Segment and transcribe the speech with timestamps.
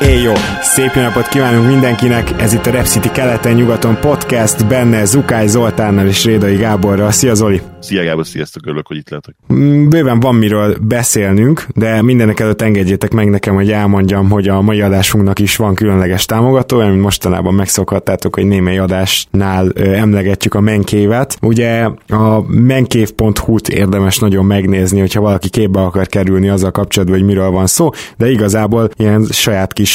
[0.00, 0.32] Éj jó!
[0.62, 2.40] Szép jó napot kívánunk mindenkinek!
[2.40, 7.10] Ez itt a Rep City keleten-nyugaton podcast, benne Zukály Zoltánnal és Rédai Gáborral.
[7.10, 7.60] Szia Zoli!
[7.80, 9.34] Szia Gábor, sziasztok, örülök, hogy itt lehetek.
[9.52, 14.60] Mm, bőven van miről beszélnünk, de mindenek előtt engedjétek meg nekem, hogy elmondjam, hogy a
[14.60, 21.38] mai adásunknak is van különleges támogató, amit mostanában megszokhattátok, hogy némely adásnál emlegetjük a menkévet.
[21.42, 27.50] Ugye a menkév.hu-t érdemes nagyon megnézni, hogyha valaki képbe akar kerülni azzal kapcsolatban, hogy miről
[27.50, 29.85] van szó, de igazából ilyen saját kis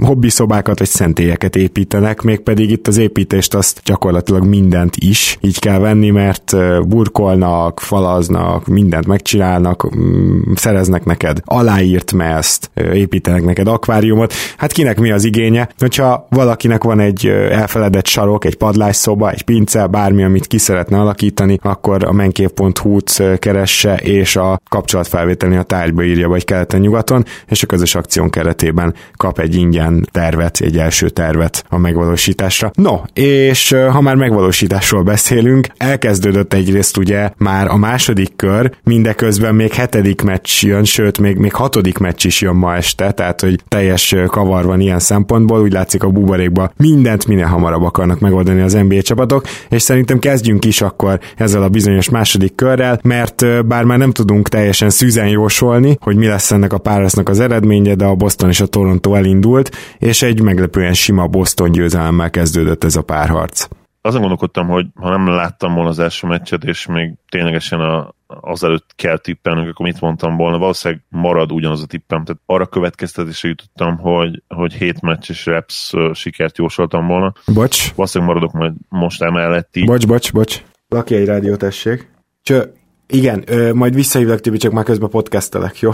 [0.00, 6.10] hobbiszobákat vagy szentélyeket építenek, mégpedig itt az építést azt gyakorlatilag mindent is így kell venni,
[6.10, 6.56] mert
[6.88, 14.32] burkol pakolnak, falaznak, mindent megcsinálnak, mm, szereznek neked aláírt meszt, építenek neked akváriumot.
[14.56, 15.68] Hát kinek mi az igénye?
[15.78, 21.58] Hogyha valakinek van egy elfeledett sarok, egy padlásszoba, egy pince, bármi, amit ki szeretne alakítani,
[21.62, 27.94] akkor a menkév.hu-t keresse, és a kapcsolatfelvételni a tárgyba írja, vagy keleten-nyugaton, és a közös
[27.94, 32.70] akción keretében kap egy ingyen tervet, egy első tervet a megvalósításra.
[32.74, 39.72] No, és ha már megvalósításról beszélünk, elkezdődött egyrészt ugye már a második kör, mindeközben még
[39.72, 44.14] hetedik meccs jön, sőt, még, még hatodik meccs is jön ma este, tehát hogy teljes
[44.26, 49.02] kavar van ilyen szempontból, úgy látszik a buborékban mindent minél hamarabb akarnak megoldani az NBA
[49.02, 54.10] csapatok, és szerintem kezdjünk is akkor ezzel a bizonyos második körrel, mert bár már nem
[54.10, 58.48] tudunk teljesen szűzen jósolni, hogy mi lesz ennek a párosnak az eredménye, de a Boston
[58.48, 63.68] és a Toronto elindult, és egy meglepően sima Boston győzelemmel kezdődött ez a párharc
[64.02, 68.86] azon gondolkodtam, hogy ha nem láttam volna az első meccset, és még ténylegesen a, azelőtt
[68.96, 73.96] kell tippelnünk, akkor mit mondtam volna, valószínűleg marad ugyanaz a tippem, tehát arra következtetésre jutottam,
[73.96, 77.32] hogy, hogy hét meccses reps sikert jósoltam volna.
[77.46, 77.94] Bocs.
[77.94, 79.86] Valószínűleg maradok majd most emellett így.
[79.86, 80.62] Bocs, bocs, bocs.
[80.88, 82.10] Laki egy rádió, tessék.
[82.42, 82.72] Cső,
[83.06, 85.90] igen, ö, majd visszahívlak, Tibi, csak már közben podcastelek, jó?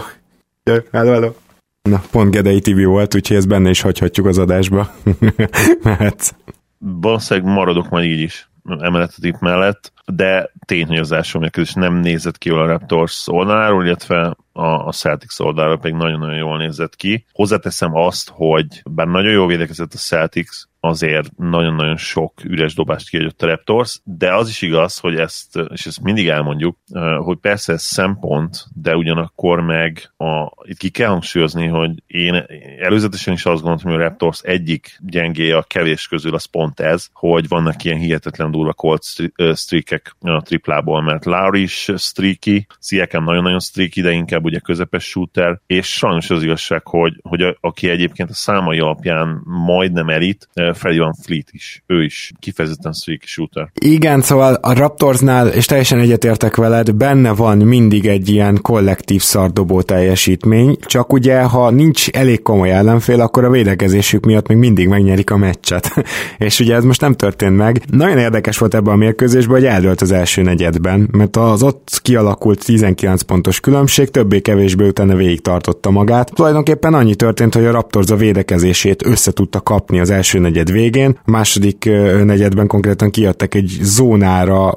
[0.65, 1.31] Cső, hello, hello.
[1.88, 4.94] Na, pont Gedei TV volt, úgyhogy ezt benne is hagyhatjuk az adásba.
[5.82, 6.34] Mert
[6.78, 11.75] valószínűleg maradok majd így is emellett a tipp mellett, de tény, hogy az első mérkőzés
[11.75, 16.97] nem nézett ki a Raptors oldaláról, illetve a, a Celtics oldaláról pedig nagyon-nagyon jól nézett
[16.97, 17.25] ki.
[17.32, 23.43] Hozzáteszem azt, hogy bár nagyon jól védekezett a Celtics, azért nagyon-nagyon sok üres dobást kiadott
[23.43, 26.76] a Raptors, de az is igaz, hogy ezt, és ezt mindig elmondjuk,
[27.19, 32.44] hogy persze ez szempont, de ugyanakkor meg a, itt ki kell hangsúlyozni, hogy én
[32.81, 37.09] előzetesen is azt gondoltam, hogy a Raptors egyik gyengé a kevés közül az pont ez,
[37.12, 39.03] hogy vannak ilyen hihetetlen durva cold
[39.55, 45.60] streakek a triplából, mert Lowry is streaky, Siakam nagyon-nagyon streaky, de inkább ugye közepes shooter,
[45.66, 50.99] és sajnos az igazság, hogy, hogy a, aki egyébként a számai alapján majdnem elit, Freddy
[50.99, 53.71] Van Fleet is, ő is kifejezetten streaky shooter.
[53.81, 59.83] Igen, szóval a Raptorsnál, és teljesen egyetértek veled, benne van mindig egy ilyen kollektív szardobó
[59.83, 65.31] teljesítmény, csak ugye, ha nincs elég komoly ellenfél, akkor a védekezésük miatt még mindig megnyerik
[65.31, 65.93] a meccset.
[66.38, 67.83] és ugye ez most nem történt meg.
[67.91, 72.65] Nagyon érdekes volt ebben a mérkőzésben, hogy eldőlt az első negyedben, mert az ott kialakult
[72.65, 76.33] 19 pontos különbség többé-kevésbé utána végig tartotta magát.
[76.34, 80.73] Tulajdonképpen annyi történt, hogy a Raptors a védekezését össze tudta kapni az első negyed negyed
[80.73, 81.85] végén, a második
[82.25, 84.69] negyedben konkrétan kiadtak egy zónára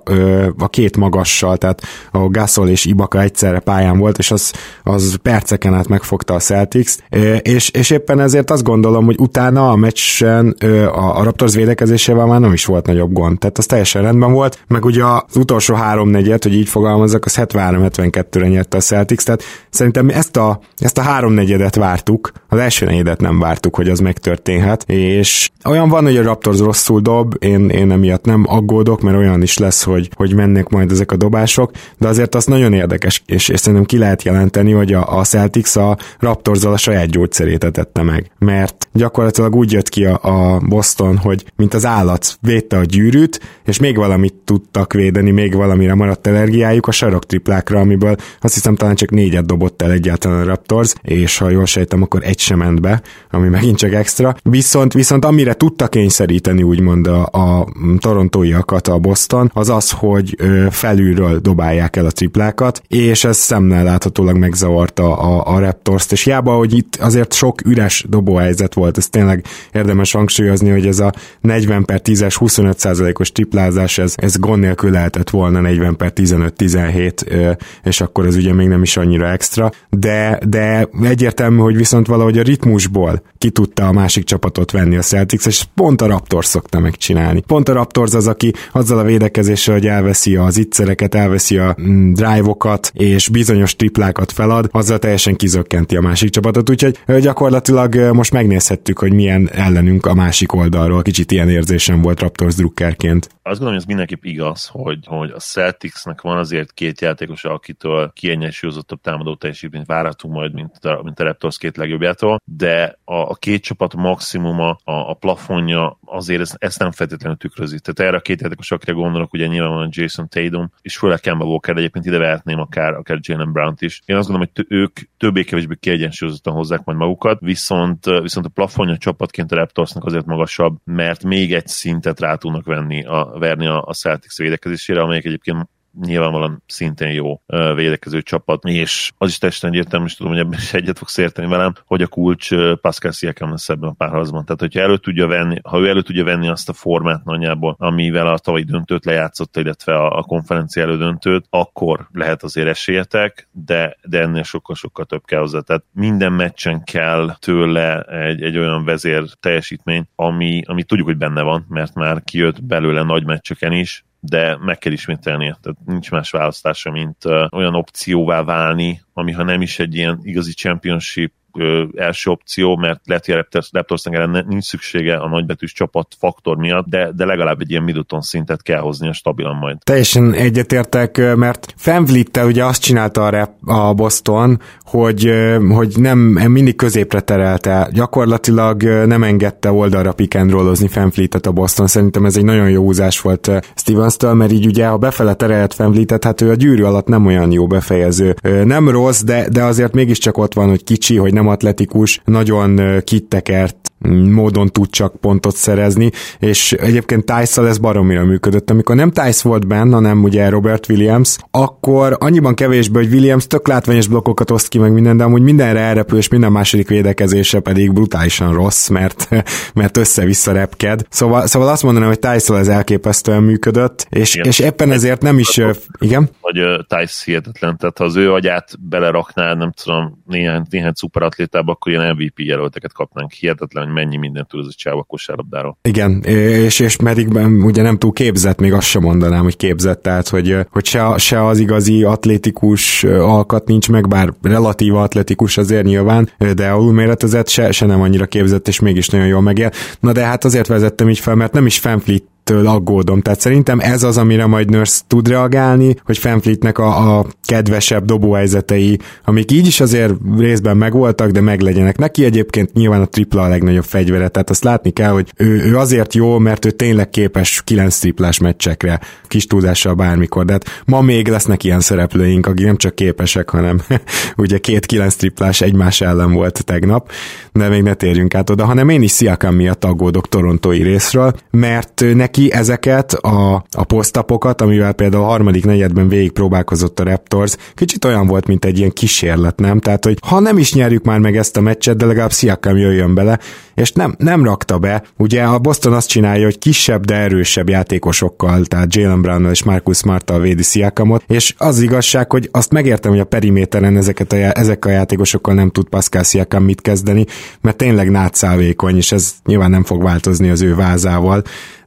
[0.58, 1.82] a két magassal, tehát
[2.12, 4.54] a Gasol és Ibaka egyszerre pályán volt, és az,
[4.84, 6.96] az perceken át megfogta a Celtics,
[7.42, 10.50] és, és éppen ezért azt gondolom, hogy utána a meccsen
[10.92, 14.64] a, a Raptors védekezésével már nem is volt nagyobb gond, tehát az teljesen rendben volt,
[14.68, 19.44] meg ugye az utolsó három negyed, hogy így fogalmazzak, az 73-72-re nyerte a Celtics, tehát
[19.70, 24.00] szerintem ezt a, ezt a három negyedet vártuk, az első negyedet nem vártuk, hogy az
[24.00, 29.18] megtörténhet, és olyan van, hogy a Raptors rosszul dob, én, én emiatt nem aggódok, mert
[29.18, 33.24] olyan is lesz, hogy, hogy mennek majd ezek a dobások, de azért az nagyon érdekes,
[33.26, 37.64] és, és szerintem ki lehet jelenteni, hogy a, a Celtics a raptors a saját gyógyszerét
[37.64, 42.78] etette meg, mert gyakorlatilag úgy jött ki a, a Boston, hogy mint az állat védte
[42.78, 48.16] a gyűrűt, és még valamit tudtak védeni, még valamire maradt energiájuk a sarok triplákra, amiből
[48.42, 52.22] azt hiszem talán csak négyet dobott el egyáltalán a Raptors, és ha jól sejtem, akkor
[52.24, 53.02] egy sem ment be,
[53.32, 54.36] ami megint csak extra.
[54.44, 57.68] Viszont, viszont amire tudta kényszeríteni úgymond a, a
[58.00, 60.36] torontóiakat a Boston, az az, hogy
[60.70, 66.56] felülről dobálják el a triplákat, és ez szemnel láthatólag megzavarta a, a Raptors-t, és hiába,
[66.56, 71.86] hogy itt azért sok üres dobóhelyzet volt, ez tényleg érdemes hangsúlyozni, hogy ez a 40
[71.86, 78.02] per 10-es 25 os triplázás, ez, ez gond nélkül lehetett volna 40 per 15-17, és
[78.02, 82.44] akkor ez ugye még nem is annyira extra, de, de egyértelmű, hogy viszont valahogy a
[82.44, 87.42] ritmusból ki tudta a másik csapatot venni a Celtics, és pont a Raptors szokta megcsinálni.
[87.42, 92.14] Pont a Raptors az, aki azzal a védekezéssel, hogy elveszi az ittszereket, elveszi a mm,
[92.14, 99.00] drive-okat, és bizonyos triplákat felad, azzal teljesen kizökkenti a másik csapatot, úgyhogy gyakorlatilag most megnézhettük,
[99.00, 101.02] hogy milyen ellenünk a másik oldalról.
[101.02, 103.26] Kicsit ilyen érzésem volt Raptors drukkerként.
[103.26, 108.12] Azt gondolom, hogy ez mindenképp igaz, hogy, hogy a Celticsnek van azért két játékos, akitől
[108.16, 113.36] kiegyensúlyozottabb támadó teljesítményt várhatunk majd, mint a, mint a Raptors két legjobbjától, de a, a
[113.36, 117.80] két csapat maximuma, a, a plafonja azért ezt, ezt nem feltétlenül tükrözi.
[117.80, 121.78] Tehát erre a két játékos, akire gondolok, ugye nyilvánvalóan Jason Tatum, és főleg Kemba Walker,
[121.78, 124.02] egyébként ide vehetném akár, akár Jalen Brown-t is.
[124.06, 129.52] Én azt gondolom, hogy ők többé-kevésbé kiegyensúlyozottan hozzák majd magukat, viszont, viszont a plafonja csapatként
[129.52, 133.94] a Raptorsnak azért magasabb, mert még egy szintet rá tudnak venni a, verni a, a
[133.94, 135.68] Celtics védekezésére, amelyek egyébként
[136.00, 137.42] nyilvánvalóan szintén jó
[137.76, 141.48] védekező csapat, és az is teljesen egyértelmű, és tudom, hogy ebben is egyet fogsz érteni
[141.48, 142.50] velem, hogy a kulcs
[142.82, 144.46] Pascal Siakam lesz ebben a párharcban.
[144.46, 148.28] Tehát, hogyha elő tudja venni, ha ő elő tudja venni azt a formát nagyjából, amivel
[148.28, 154.22] a tavalyi döntőt lejátszott, illetve a, a konferencia elődöntőt, akkor lehet azért esélyetek, de, de
[154.22, 155.60] ennél sokkal-sokkal több kell hozzá.
[155.60, 161.42] Tehát minden meccsen kell tőle egy, egy olyan vezér teljesítmény, ami, ami tudjuk, hogy benne
[161.42, 165.58] van, mert már kijött belőle nagy meccseken is, de meg kell ismételnie.
[165.62, 170.54] Tehát nincs más választása, mint olyan opcióvá válni, ami ha nem is egy ilyen igazi
[170.54, 173.36] championship ö, első opció, mert lehet, hogy
[173.72, 178.22] a ellen nincs szüksége a nagybetűs csapat faktor miatt, de, de legalább egy ilyen Middleton
[178.22, 179.78] szintet kell hozni a stabilan majd.
[179.84, 185.32] Teljesen egyetértek, mert Fanvliet ugye azt csinálta a, rap, a Boston, hogy,
[185.70, 186.18] hogy nem
[186.48, 192.38] mindig középre terelte, gyakorlatilag nem engedte oldalra pick and rollozni Fanfleetet a Boston, szerintem ez
[192.38, 196.50] egy nagyon jó húzás volt Stevens-től, mert így ugye, ha befele terelt Fanfleetet, hát ő
[196.50, 198.36] a gyűrű alatt nem olyan jó befejező.
[198.64, 203.81] Nem rossz, de, de azért mégiscsak ott van, hogy kicsi, hogy nem atletikus, nagyon kittekert
[204.10, 208.70] módon tud csak pontot szerezni, és egyébként tice ez baromira működött.
[208.70, 213.68] Amikor nem Tice volt benne, hanem ugye Robert Williams, akkor annyiban kevésbé, hogy Williams tök
[213.68, 217.94] látványos blokkokat oszt ki meg minden, de amúgy mindenre elrepül, és minden második védekezése pedig
[217.94, 219.30] brutálisan rossz, mert,
[219.74, 221.06] mert össze-vissza repked.
[221.10, 225.60] Szóval, szóval azt mondanám, hogy Tice ez elképesztően működött, és, és éppen ezért nem is,
[226.00, 226.30] igen?
[226.42, 231.92] Vagy Tice hihetetlen, tehát ha az ő agyát beleraknád, nem tudom, néhány, néhány szuperatlétába, akkor
[231.92, 233.32] ilyen MVP jelölteket kapnánk.
[233.32, 235.78] Hihetetlen, mennyi mindent tud az a csáv kosárlabdáról.
[235.82, 237.28] Igen, és, és pedig
[237.64, 241.46] ugye nem túl képzett, még azt sem mondanám, hogy képzett, tehát hogy, hogy se, se
[241.46, 247.86] az igazi atlétikus alkat nincs meg, bár relatív atletikus azért nyilván, de alulméretezett se, se
[247.86, 249.72] nem annyira képzett, és mégis nagyon jól megél.
[250.00, 253.22] Na de hát azért vezettem így fel, mert nem is Fanfleet ettől aggódom.
[253.22, 259.00] Tehát szerintem ez az, amire majd Nurse tud reagálni, hogy Fanfleetnek a, a kedvesebb dobóhelyzetei,
[259.26, 261.98] amik így is azért részben megvoltak, de meglegyenek.
[261.98, 265.78] Neki egyébként nyilván a tripla a legnagyobb fegyvere, tehát azt látni kell, hogy ő, ő
[265.78, 271.02] azért jó, mert ő tényleg képes 9 triplás meccsekre, kis tudással bármikor, de hát ma
[271.02, 273.82] még lesznek ilyen szereplőink, akik nem csak képesek, hanem
[274.38, 277.12] ugye két 9 triplás egymás ellen volt tegnap,
[277.54, 282.04] de még ne térjünk át oda, hanem én is Siakam miatt aggódok torontói részről, mert
[282.14, 287.56] neki ki ezeket a, a posztapokat, amivel például a harmadik negyedben végig próbálkozott a Raptors,
[287.76, 289.80] kicsit olyan volt, mint egy ilyen kísérlet, nem?
[289.80, 293.14] Tehát, hogy ha nem is nyerjük már meg ezt a meccset, de legalább Siakam jöjjön
[293.14, 293.40] bele,
[293.76, 295.04] és nem, nem rakta be.
[295.18, 299.98] Ugye a Boston azt csinálja, hogy kisebb, de erősebb játékosokkal, tehát Jalen brown és Marcus
[299.98, 304.86] Smarttal védi Siakamot, és az igazság, hogy azt megértem, hogy a periméteren ezeket a, ezek
[304.86, 307.26] a játékosokkal nem tud Pascal Siakam mit kezdeni,
[307.62, 311.44] mert tényleg nátszálvékony, és ez nyilván nem fog változni az ő vázával,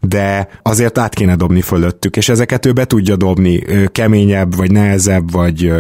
[0.07, 5.33] de azért át kéne dobni fölöttük, és ezeket ő be tudja dobni keményebb, vagy nehezebb,
[5.33, 5.73] vagy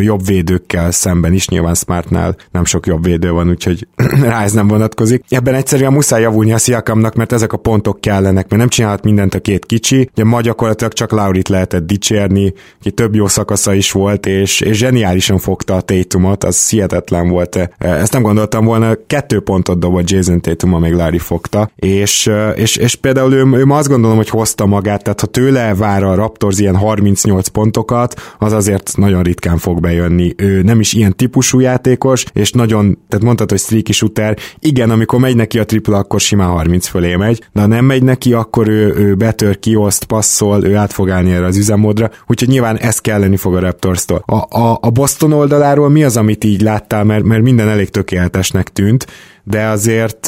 [0.00, 3.86] jobb védőkkel szemben is, nyilván Smartnál nem sok jobb védő van, úgyhogy
[4.22, 5.24] rá ez nem vonatkozik.
[5.28, 9.34] Ebben egyszerűen muszáj javulni a Sziakamnak, mert ezek a pontok kellenek, mert nem csinálhat mindent
[9.34, 13.92] a két kicsi, ugye ma gyakorlatilag csak Laurit lehetett dicsérni, ki több jó szakasza is
[13.92, 17.70] volt, és, és zseniálisan fogta a Tatumot, az hihetetlen volt.
[17.78, 22.94] Ezt nem gondoltam volna, kettő pontot dobott Jason Tatum, amíg Larry fogta, és, és, és
[22.94, 26.14] például ő, ő ő ma azt gondolom, hogy hozta magát, tehát ha tőle vár a
[26.14, 30.34] Raptors ilyen 38 pontokat, az azért nagyon ritkán fog bejönni.
[30.36, 35.18] Ő nem is ilyen típusú játékos, és nagyon, tehát mondtad, hogy streaky shooter, igen, amikor
[35.20, 38.68] megy neki a tripla, akkor simán 30 fölé megy, de ha nem megy neki, akkor
[38.68, 42.98] ő, ő betör, kioszt, passzol, ő át fog állni erre az üzemmódra, úgyhogy nyilván ez
[42.98, 44.22] kelleni fog a Raptors-tól.
[44.26, 48.72] A, a, a Boston oldaláról mi az, amit így láttál, mert, mert minden elég tökéletesnek
[48.72, 49.06] tűnt,
[49.44, 50.26] de azért,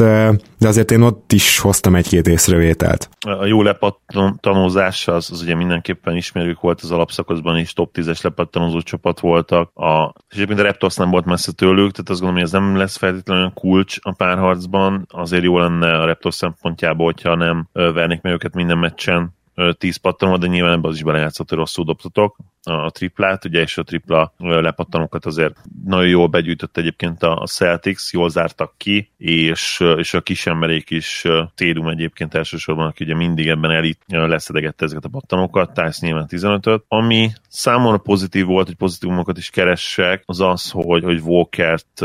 [0.58, 3.08] de azért én ott is hoztam egy-két észrevételt.
[3.20, 8.80] A jó lepattanózás az, az ugye mindenképpen ismerők volt az alapszakaszban is, top 10-es lepattanózó
[8.80, 12.42] csapat voltak, a, és egyébként a Raptors nem volt messze tőlük, tehát azt gondolom, hogy
[12.42, 17.68] ez nem lesz feltétlenül kulcs a párharcban, azért jó lenne a Raptors szempontjából, hogyha nem
[17.72, 19.34] vernék meg őket minden meccsen,
[19.78, 23.78] 10 pattanó, de nyilván ebben az is belejátszott, hogy rosszul dobtatok a triplát, ugye, és
[23.78, 30.14] a tripla lepattanókat azért nagyon jól begyűjtött egyébként a Celtics, jól zártak ki, és, és
[30.14, 35.74] a kisemberék is Tédum egyébként elsősorban, aki ugye mindig ebben elit leszedegette ezeket a pattanókat,
[35.74, 36.84] Tyson nyilván 15-öt.
[36.88, 42.02] Ami számomra pozitív volt, hogy pozitívumokat is keressek, az az, hogy, hogy Walkert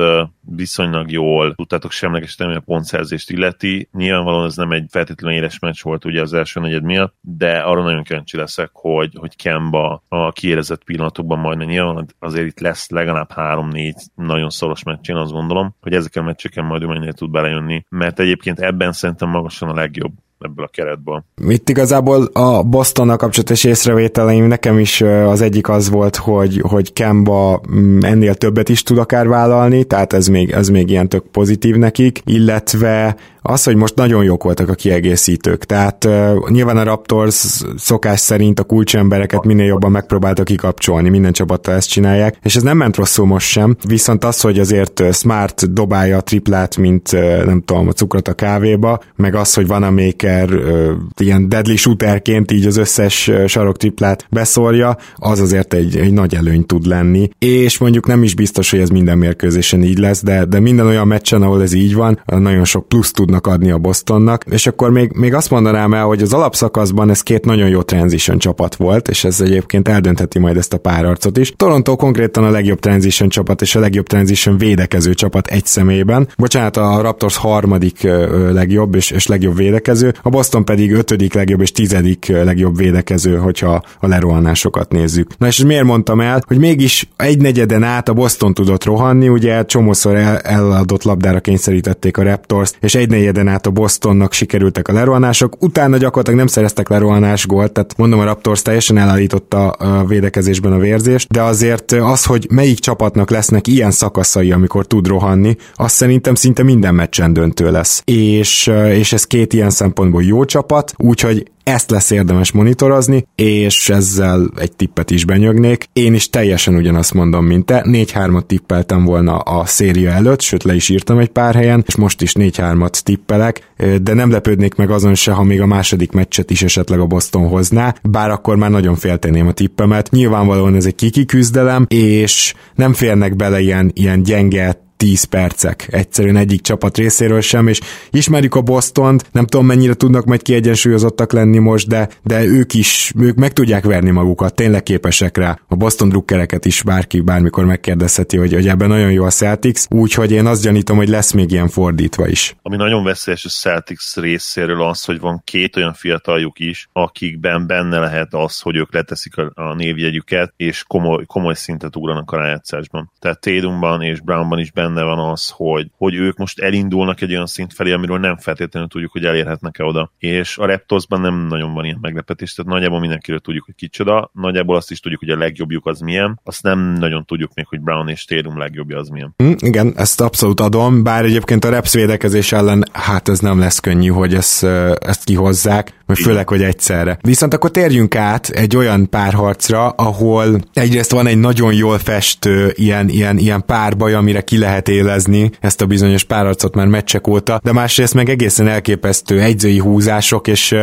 [0.56, 3.89] viszonylag jól tudtátok semlegesíteni a pontszerzést illeti.
[3.91, 7.84] Nyilvánvalóan ez nem egy feltétlenül éles meccs volt ugye az első negyed miatt, de arra
[7.84, 13.31] nagyon kíváncsi leszek, hogy, hogy Kemba a kiérezett pillanatokban majd nyilván azért itt lesz legalább
[13.31, 17.31] három-négy nagyon szoros meccs, én azt gondolom, hogy ezeken a meccseken majd ő mennyire tud
[17.31, 21.24] belejönni, mert egyébként ebben szerintem magasan a legjobb ebből a keretből.
[21.48, 27.62] Itt igazából a Bostonnal kapcsolatos észrevételeim nekem is az egyik az volt, hogy, hogy Kemba
[27.72, 31.75] mm, ennél többet is tud akár vállalni, tehát ez még, ez még ilyen tök pozitív
[31.75, 35.65] nekik, illetve az, hogy most nagyon jók voltak a kiegészítők.
[35.65, 41.75] Tehát uh, nyilván a Raptors szokás szerint a kulcsembereket minél jobban megpróbáltak kikapcsolni, minden csapattal
[41.75, 46.17] ezt csinálják, és ez nem ment rosszul most sem, viszont az, hogy azért Smart dobálja
[46.17, 49.91] a triplát, mint uh, nem tudom, a cukrot a kávéba, meg az, hogy van a
[49.91, 56.13] maker uh, ilyen deadly shooterként így az összes sarok triplát beszórja, az azért egy, egy
[56.13, 60.24] nagy előny tud lenni, és mondjuk nem is biztos, hogy ez minden mérkőzésen így lesz,
[60.24, 63.71] de, de minden olyan meccsen, ahol ez így van, nagyon sok plusz tud tudnak adni
[63.71, 67.69] a Bostonnak, és akkor még, még azt mondanám el, hogy az alapszakaszban ez két nagyon
[67.69, 71.53] jó transition csapat volt, és ez egyébként eldöntheti majd ezt a párarcot is.
[71.55, 76.27] Toronto konkrétan a legjobb transition csapat és a legjobb transition védekező csapat egy szemében.
[76.38, 78.07] Bocsánat, a Raptors harmadik
[78.51, 83.83] legjobb és, és legjobb védekező, a Boston pedig ötödik legjobb és tizedik legjobb védekező, hogyha
[84.00, 85.38] a lerohanásokat nézzük.
[85.38, 89.65] Na és miért mondtam el, hogy mégis egy negyeden át a Boston tudott rohanni, ugye
[89.65, 94.93] csomószor el, eladott labdára kényszerítették a Raptors, és egy negyeden át a Bostonnak sikerültek a
[94.93, 100.71] lerohanások, utána gyakorlatilag nem szereztek lerohanás gólt, tehát mondom a Raptors teljesen elállította a védekezésben
[100.71, 105.95] a vérzést, de azért az, hogy melyik csapatnak lesznek ilyen szakaszai, amikor tud rohanni, azt
[105.95, 108.01] szerintem szinte minden meccsen döntő lesz.
[108.05, 114.50] És, és ez két ilyen szempontból jó csapat, úgyhogy ezt lesz érdemes monitorozni, és ezzel
[114.58, 115.86] egy tippet is benyögnék.
[115.94, 117.84] Én is teljesen ugyanazt mondom, mint te.
[117.88, 122.22] 4-3-at tippeltem volna a széria előtt, sőt le is írtam egy pár helyen, és most
[122.22, 126.62] is 4-3-at tippelek, de nem lepődnék meg azon se, ha még a második meccset is
[126.62, 130.10] esetleg a Boston hozná, bár akkor már nagyon félteném a tippemet.
[130.12, 136.36] Nyilvánvalóan ez egy kiki küzdelem, és nem férnek bele ilyen, ilyen gyenge 10 percek egyszerűen
[136.36, 137.79] egyik csapat részéről sem, és
[138.10, 143.12] ismerjük a Bostont, nem tudom mennyire tudnak majd kiegyensúlyozottak lenni most, de, de ők is,
[143.20, 145.60] ők meg tudják verni magukat, tényleg képesek rá.
[145.67, 150.31] A Boston drukkereket is bárki bármikor megkérdezheti, hogy, hogy ebben nagyon jó a Celtics, úgyhogy
[150.31, 152.55] én azt gyanítom, hogy lesz még ilyen fordítva is.
[152.62, 158.00] Ami nagyon veszélyes a Celtics részéről az, hogy van két olyan fiataljuk is, akikben benne
[158.00, 163.12] lehet az, hogy ők leteszik a, a névjegyüket, és komoly, komoly szintet ugranak a rájátszásban.
[163.20, 167.31] Tehát Tatumban és Brownban is benne benne van az, hogy, hogy ők most elindulnak egy
[167.31, 170.12] olyan szint felé, amiről nem feltétlenül tudjuk, hogy elérhetnek-e oda.
[170.17, 174.75] És a Raptorsban nem nagyon van ilyen meglepetés, tehát nagyjából mindenkiről tudjuk, hogy kicsoda, nagyjából
[174.75, 178.07] azt is tudjuk, hogy a legjobbjuk az milyen, azt nem nagyon tudjuk még, hogy Brown
[178.07, 179.36] és Tatum legjobbja az milyen.
[179.43, 183.79] Mm, igen, ezt abszolút adom, bár egyébként a Raps védekezés ellen, hát ez nem lesz
[183.79, 184.63] könnyű, hogy ezt,
[185.00, 187.18] ezt kihozzák, vagy főleg, hogy egyszerre.
[187.22, 193.10] Viszont akkor térjünk át egy olyan párharcra, ahol egyrészt van egy nagyon jól festő ilyen,
[193.10, 197.72] ilyen, ilyen párbaj, amire ki lehet élezni ezt a bizonyos párharcot már meccsek óta, de
[197.72, 200.75] másrészt meg egészen elképesztő egyzői húzások, és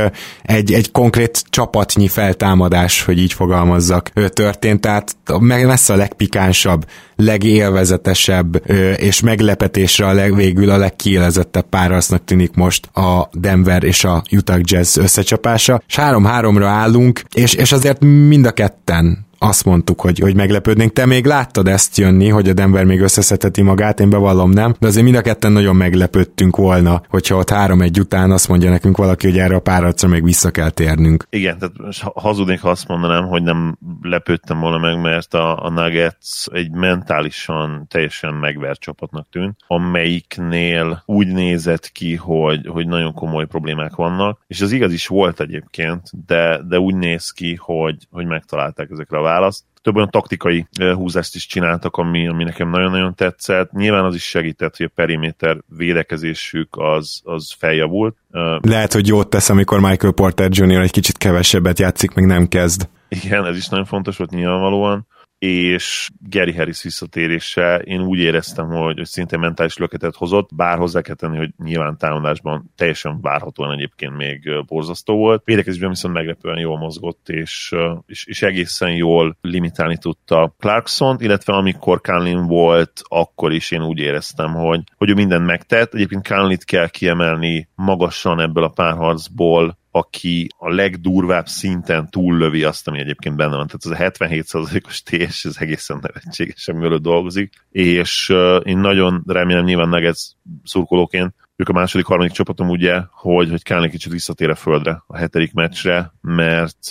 [0.42, 6.86] egy, egy konkrét csapatnyi feltámadás, hogy így fogalmazzak, történt, tehát messze a legpikánsabb
[7.22, 14.22] legélvezetesebb és meglepetésre a leg, végül a legkielezettebb párharcnak tűnik most a Denver és a
[14.32, 15.82] Utah Jazz összecsapása.
[15.88, 20.92] És három-háromra állunk, és, és azért mind a ketten azt mondtuk, hogy, hogy meglepődnénk.
[20.92, 24.86] Te még láttad ezt jönni, hogy a Denver még összeszedheti magát, én bevallom nem, de
[24.86, 28.96] azért mind a ketten nagyon meglepődtünk volna, hogyha ott három egy után azt mondja nekünk
[28.96, 31.26] valaki, hogy erre a párharcra még vissza kell térnünk.
[31.30, 31.74] Igen, tehát
[32.14, 37.86] hazudnék, ha azt mondanám, hogy nem lepődtem volna meg, mert a, a Nuggets egy mentálisan
[37.88, 44.60] teljesen megvert csapatnak tűnt, amelyiknél úgy nézett ki, hogy, hogy nagyon komoly problémák vannak, és
[44.60, 49.22] az igaz is volt egyébként, de, de úgy néz ki, hogy, hogy megtalálták ezekre a
[49.28, 53.72] választ több olyan taktikai húzást is csináltak, ami, ami nekem nagyon-nagyon tetszett.
[53.72, 58.16] Nyilván az is segített, hogy a periméter védekezésük az, az feljavult.
[58.60, 60.80] Lehet, hogy jót tesz, amikor Michael Porter Jr.
[60.80, 62.88] egy kicsit kevesebbet játszik, még nem kezd.
[63.08, 65.06] Igen, ez is nagyon fontos volt nyilvánvalóan
[65.38, 71.00] és Gary Harris visszatérése én úgy éreztem, hogy, hogy szinte mentális löketet hozott, bár hozzá
[71.00, 75.42] kell tenni, hogy nyilván támadásban teljesen várhatóan egyébként még borzasztó volt.
[75.44, 77.74] Védekezésben viszont meglepően jól mozgott, és,
[78.06, 83.98] és, és egészen jól limitálni tudta clarkson illetve amikor Conlin volt, akkor is én úgy
[83.98, 85.94] éreztem, hogy, hogy ő mindent megtett.
[85.94, 92.98] Egyébként Conlit kell kiemelni magasan ebből a párharcból, aki a legdurvább szinten túllövi azt, ami
[92.98, 93.66] egyébként benne van.
[93.66, 99.88] Tehát az a 77%-os TS, ez egészen nevetséges, amivel dolgozik, és én nagyon remélem nyilván
[99.88, 100.20] Nuggets
[100.64, 105.16] szurkolóként, ők a második, harmadik csapatom ugye, hogy, hogy egy kicsit visszatér a földre a
[105.16, 106.88] hetedik meccsre, mert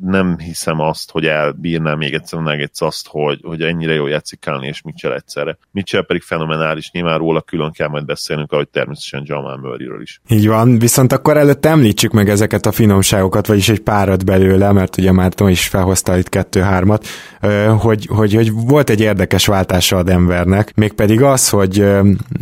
[0.00, 4.38] nem hiszem azt, hogy elbírná még egyszer a Nuggets azt, hogy, hogy ennyire jól játszik
[4.40, 5.58] Kálni és Mitchell egyszerre.
[5.70, 10.20] Mitchell pedig fenomenális, nyilván róla külön kell majd beszélnünk, ahogy természetesen Jamal Murrayről is.
[10.28, 14.96] Így van, viszont akkor előtt említsük meg ezeket a finomságokat, vagyis egy párat belőle, mert
[14.96, 17.06] ugye már Tom is felhozta itt kettő-hármat,
[17.78, 21.84] hogy, hogy, hogy volt egy érdekes váltása a Denvernek, mégpedig az, hogy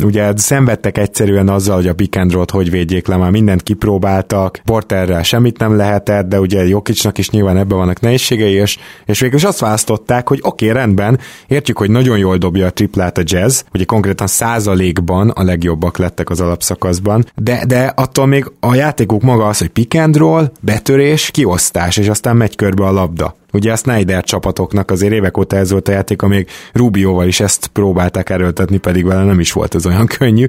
[0.02, 5.22] ugye szenvedtek egyszerűen azzal, hogy a pick and hogy védjék le, már mindent kipróbáltak, Porterrel
[5.22, 9.36] semmit nem lehetett, de ugye Jokicsnak is nyilván nyilván ebben vannak nehézségei, és, és végül
[9.36, 13.22] is azt választották, hogy oké, okay, rendben, értjük, hogy nagyon jól dobja a triplát a
[13.24, 19.22] jazz, ugye konkrétan százalékban a legjobbak lettek az alapszakaszban, de, de attól még a játékuk
[19.22, 23.34] maga az, hogy pick and roll, betörés, kiosztás, és aztán megy körbe a labda.
[23.56, 27.66] Ugye a Snyder csapatoknak azért évek óta ez volt a játék, amíg Rubióval is ezt
[27.66, 30.46] próbálták erőltetni, pedig vele nem is volt ez olyan könnyű.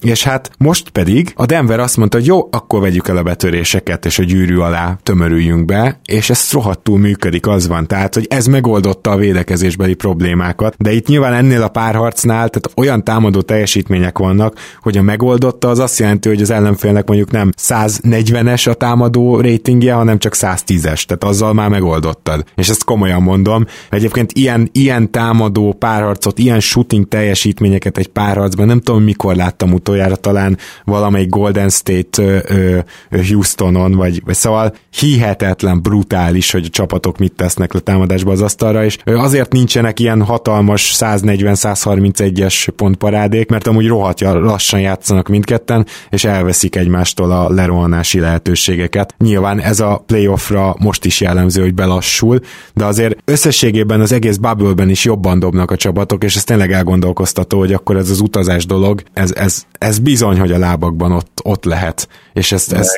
[0.00, 4.04] És hát most pedig a Denver azt mondta, hogy jó, akkor vegyük el a betöréseket,
[4.04, 7.86] és a gyűrű alá tömörüljünk be, és ez rohadtul működik, az van.
[7.86, 13.04] Tehát, hogy ez megoldotta a védekezésbeli problémákat, de itt nyilván ennél a párharcnál, tehát olyan
[13.04, 18.70] támadó teljesítmények vannak, hogy a megoldotta az azt jelenti, hogy az ellenfélnek mondjuk nem 140-es
[18.70, 23.66] a támadó ratingje, hanem csak 110-es, tehát azzal már megoldottad és ezt komolyan mondom.
[23.90, 30.16] Egyébként ilyen, ilyen támadó párharcot, ilyen shooting teljesítményeket egy párharcban nem tudom mikor láttam utoljára,
[30.16, 32.44] talán valamelyik Golden State
[33.10, 38.84] Houstonon, vagy, vagy szóval hihetetlen, brutális, hogy a csapatok mit tesznek le támadásba az asztalra,
[38.84, 46.76] és azért nincsenek ilyen hatalmas 140-131-es pontparádék, mert amúgy rohadja lassan játszanak mindketten, és elveszik
[46.76, 49.14] egymástól a lerohanási lehetőségeket.
[49.18, 52.27] Nyilván ez a playoffra most is jellemző, hogy belassul,
[52.74, 57.58] de azért összességében az egész bubble is jobban dobnak a csapatok, és ez tényleg elgondolkoztató,
[57.58, 61.64] hogy akkor ez az utazás dolog, ez, ez, ez bizony, hogy a lábakban ott, ott
[61.64, 62.08] lehet.
[62.32, 62.88] És ezt, ez...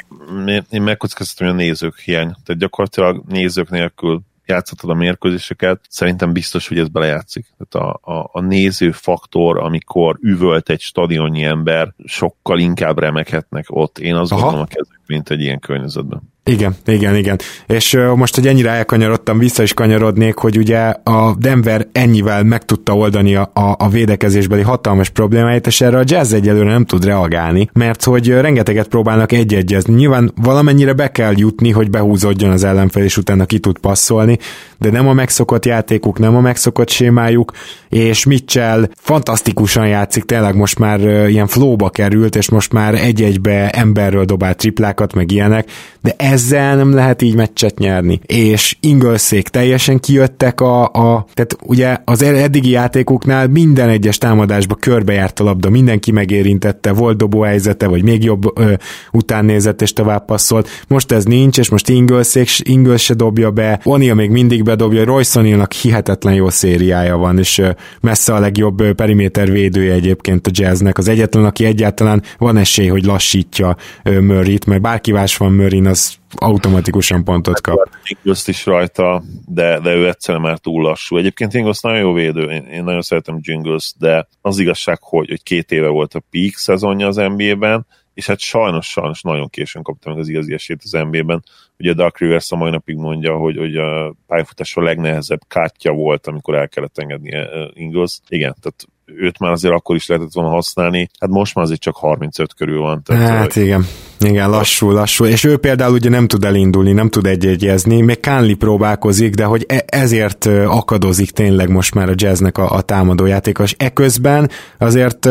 [0.46, 2.34] Én, én megkockáztatom, hogy a nézők hiány.
[2.44, 7.46] Tehát gyakorlatilag nézők nélkül játszhatod a mérkőzéseket, szerintem biztos, hogy ez belejátszik.
[7.58, 13.98] Tehát a, a, a néző faktor, amikor üvölt egy stadionnyi ember, sokkal inkább remekhetnek ott.
[13.98, 14.40] Én azt Aha.
[14.40, 16.29] gondolom a kezük, mint egy ilyen környezetben.
[16.50, 17.38] Igen, igen, igen.
[17.66, 22.96] És most, hogy ennyire elkanyarodtam, vissza is kanyarodnék, hogy ugye a Denver ennyivel meg tudta
[22.96, 27.68] oldani a, a, a védekezésbeli hatalmas problémáit, és erre a Jazz egyelőre nem tud reagálni,
[27.72, 29.94] mert hogy rengeteget próbálnak egy-egyezni.
[29.94, 34.38] Nyilván valamennyire be kell jutni, hogy behúzódjon az ellenfél, és utána ki tud passzolni,
[34.80, 37.52] de nem a megszokott játékuk, nem a megszokott sémájuk,
[37.88, 44.24] és Mitchell fantasztikusan játszik, tényleg most már ilyen flowba került, és most már egy-egybe emberről
[44.24, 48.20] dobál triplákat, meg ilyenek, de ezzel nem lehet így meccset nyerni.
[48.26, 55.40] És Ingolszék teljesen kijöttek a, a tehát ugye az eddigi játékoknál minden egyes támadásba körbejárt
[55.40, 58.72] a labda, mindenki megérintette, volt dobó helyzete, vagy még jobb ö,
[59.12, 60.68] utánnézett és tovább passzolt.
[60.88, 65.40] Most ez nincs, és most Ingolszék, Ingol se dobja be, O'Neal még mindig bedobja, Royce
[65.40, 67.62] O'Nealnak hihetetlen jó szériája van, és
[68.00, 70.98] messze a legjobb periméter védője egyébként a jazznek.
[70.98, 76.14] Az egyetlen, aki egyáltalán van esély, hogy lassítja Murray-t, mert bárki más van Murray, az
[76.34, 77.88] automatikusan pontot kap.
[78.04, 81.16] Ingles is rajta, de, de ő egyszerűen már túl lassú.
[81.16, 85.42] Egyébként Ingles nagyon jó védő, én, én nagyon szeretem Jingles, de az igazság, hogy, hogy
[85.42, 90.10] két éve volt a peak szezonja az NBA-ben, és hát sajnos, sajnos nagyon későn kapta
[90.10, 91.44] meg az igazi esélyt az NBA-ben.
[91.78, 95.92] Ugye a Dark Rivers a mai napig mondja, hogy, hogy a pályafutás a legnehezebb kártya
[95.92, 97.30] volt, amikor el kellett engedni
[97.72, 98.18] Ingles.
[98.28, 101.96] Igen, tehát őt már azért akkor is lehetett volna használni, hát most már azért csak
[101.96, 103.02] 35 körül van.
[103.02, 103.84] Tehát, hát igen,
[104.24, 105.24] igen, lassú, lassú.
[105.24, 109.64] És ő például ugye nem tud elindulni, nem tud egyegyezni, még Kánli próbálkozik, de hogy
[109.68, 113.74] e- ezért akadozik tényleg most már a jazznek a, a támadójátékos.
[113.78, 115.28] Eközben azért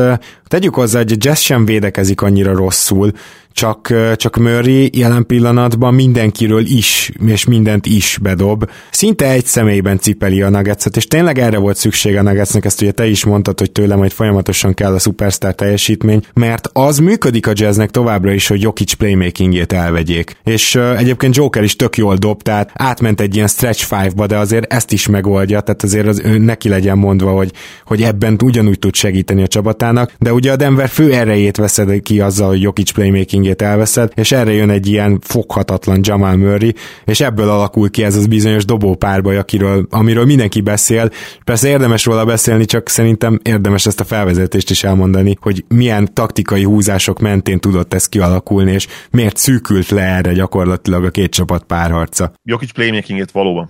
[0.47, 3.11] tegyük hozzá, hogy a jazz sem védekezik annyira rosszul,
[3.59, 8.69] csak, csak Murray jelen pillanatban mindenkiről is, és mindent is bedob.
[8.91, 12.91] Szinte egy személyben cipeli a Nuggetset, és tényleg erre volt szükség a Nuggetsnek, ezt ugye
[12.91, 17.51] te is mondtad, hogy tőle majd folyamatosan kell a superstar teljesítmény, mert az működik a
[17.53, 20.35] jazznek továbbra is, hogy Jokic playmakingét elvegyék.
[20.43, 24.73] És egyébként Joker is tök jól dob, tehát átment egy ilyen stretch five-ba, de azért
[24.73, 27.51] ezt is megoldja, tehát azért az neki legyen mondva, hogy,
[27.85, 32.19] hogy ebben ugyanúgy tud segíteni a csapatának, de ugye a Denver fő erejét veszed ki
[32.19, 36.73] azzal, hogy Jokic playmaking minőségét elveszed, és erre jön egy ilyen foghatatlan Jamal Murray,
[37.05, 41.11] és ebből alakul ki ez az bizonyos dobópárbaj, akiről, amiről mindenki beszél.
[41.43, 46.63] Persze érdemes róla beszélni, csak szerintem érdemes ezt a felvezetést is elmondani, hogy milyen taktikai
[46.63, 52.31] húzások mentén tudott ez kialakulni, és miért szűkült le erre gyakorlatilag a két csapat párharca.
[52.43, 53.69] Jokic playmakingét valóban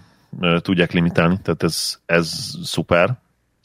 [0.61, 2.31] tudják limitálni, tehát ez, ez
[2.63, 3.17] szuper,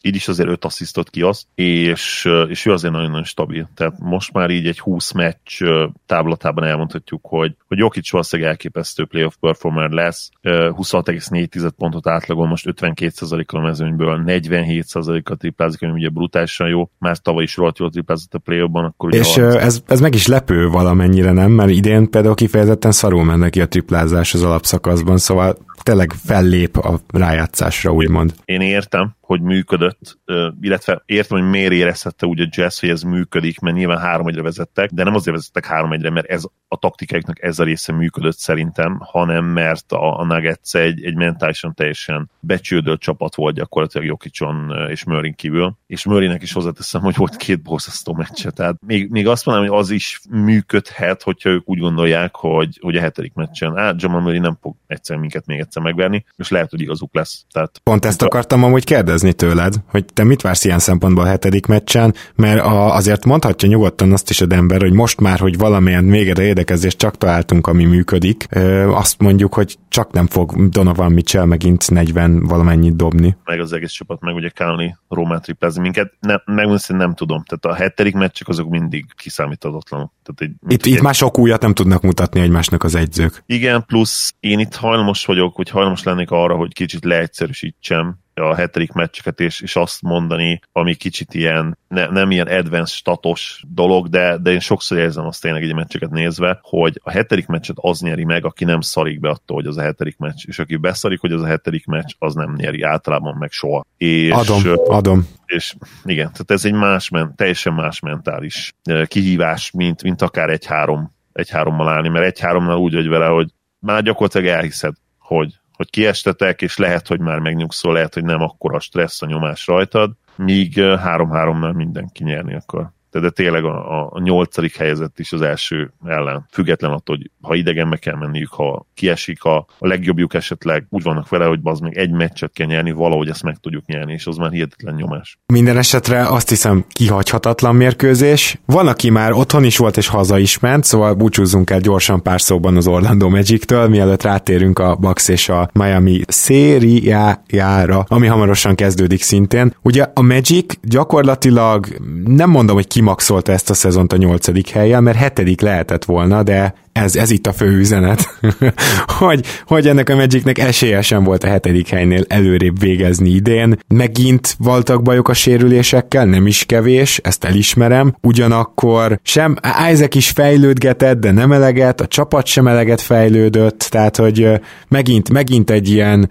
[0.04, 3.68] így is azért 5 asszisztot kiaszt, és, és ő azért nagyon-nagyon stabil.
[3.74, 5.62] Tehát most már így egy 20 meccs
[6.06, 13.60] táblatában elmondhatjuk, hogy, hogy Jokic valószínűleg elképesztő playoff performer lesz, 26,4 pontot átlagol most 52%-kal
[13.60, 18.38] a mezőnyből, 47%-kal triplázik, ami ugye brutálisan jó, már tavaly is rohadt jól triplázott a
[18.38, 21.50] playoffban, akkor ugye És ez, ez meg is lepő valamennyire, nem?
[21.50, 27.00] Mert idén például kifejezetten szarul mennek ki a triplázás az alapszakaszban, szóval tényleg fellép a
[27.06, 28.34] rájátszásra, úgymond.
[28.44, 30.18] Én értem, hogy működött,
[30.60, 34.42] illetve értem, hogy miért érezhette úgy a Jazz, hogy ez működik, mert nyilván három egyre
[34.42, 38.37] vezettek, de nem azért vezettek három egyre, mert ez a taktikáiknak ez a része működött
[38.37, 44.72] szerintem, hanem mert a, a Nuggets egy, egy mentálisan teljesen becsődölt csapat volt gyakorlatilag Jokicson
[44.88, 49.26] és Murray kívül, és Murraynek is hozzáteszem, hogy volt két borzasztó meccse, tehát még, még
[49.26, 53.76] azt mondanám, hogy az is működhet, hogyha ők úgy gondolják, hogy, hogy a hetedik meccsen,
[53.76, 57.44] á, Jamal Murray nem fog egyszer minket még egyszer megverni, és lehet, hogy igazuk lesz.
[57.52, 61.66] Tehát, Pont ezt akartam amúgy kérdezni tőled, hogy te mit vársz ilyen szempontból a hetedik
[61.66, 66.11] meccsen, mert a, azért mondhatja nyugodtan azt is a Denver, hogy most már, hogy valamilyen
[66.11, 71.44] végre érdekezést csak találtunk, ami működik, ö, azt mondjuk, hogy csak nem fog Donovan Mitchell
[71.44, 73.37] megint 40 valamennyit dobni.
[73.44, 76.12] Meg az egész csapat, meg ugye Kálni Rómát triplázni minket.
[76.20, 77.42] Ne, megmondom, nem tudom.
[77.44, 80.12] Tehát a hetedik meccsek azok mindig kiszámíthatatlanok.
[80.22, 83.42] Tehát egy, itt, itt már sok újat nem tudnak mutatni egymásnak az egyzők.
[83.46, 88.92] Igen, plusz én itt hajlamos vagyok, hogy hajlamos lennék arra, hogy kicsit leegyszerűsítsem a hetedik
[88.92, 94.38] meccseket, és, és azt mondani, ami kicsit ilyen, ne, nem ilyen advanced statos dolog, de,
[94.38, 98.25] de én sokszor érzem azt tényleg egy meccseket nézve, hogy a hetedik meccset az nyeri
[98.25, 101.33] meg, aki nem szarik be attól, hogy az a hetedik meccs, és aki beszarik, hogy
[101.33, 103.85] az a hetedik meccs, az nem nyeri általában meg soha.
[103.97, 105.29] És, adom, adom.
[105.47, 108.73] És igen, tehát ez egy más, teljesen más mentális
[109.07, 114.47] kihívás, mint, mint akár egy-három egy-hárommal állni, mert egy-háromnál úgy vagy vele, hogy már gyakorlatilag
[114.47, 119.26] elhiszed, hogy, hogy kiestetek, és lehet, hogy már megnyugszol, lehet, hogy nem akkora stressz a
[119.26, 125.42] nyomás rajtad, míg három-háromnál mindenki nyerni akar de tényleg a, a nyolcadik helyzet is az
[125.42, 126.46] első ellen.
[126.50, 131.29] Független attól, hogy ha idegenbe kell menniük, ha kiesik, a, a legjobbjuk esetleg úgy vannak
[131.29, 134.37] vele, hogy az még egy meccset kell nyerni, valahogy ezt meg tudjuk nyerni, és az
[134.37, 135.38] már hihetetlen nyomás.
[135.46, 138.59] Minden esetre azt hiszem kihagyhatatlan mérkőzés.
[138.66, 142.40] Van, aki már otthon is volt és haza is ment, szóval búcsúzzunk el gyorsan pár
[142.40, 149.22] szóban az Orlando Magic-től, mielőtt rátérünk a Bucks és a Miami szériájára, ami hamarosan kezdődik
[149.22, 149.74] szintén.
[149.83, 151.87] Ugye a Magic gyakorlatilag
[152.24, 156.74] nem mondom, hogy kimaxolta ezt a szezont a nyolcadik helyen, mert hetedik lehetett volna, de
[156.92, 158.38] ez, ez itt a fő üzenet,
[159.18, 163.78] hogy, hogy ennek a Magicnek esélye sem volt a hetedik helynél előrébb végezni idén.
[163.88, 168.16] Megint voltak bajok a sérülésekkel, nem is kevés, ezt elismerem.
[168.20, 169.56] Ugyanakkor sem
[169.92, 175.70] Isaac is fejlődgetett, de nem eleget, a csapat sem eleget fejlődött, tehát hogy megint, megint
[175.70, 176.30] egy ilyen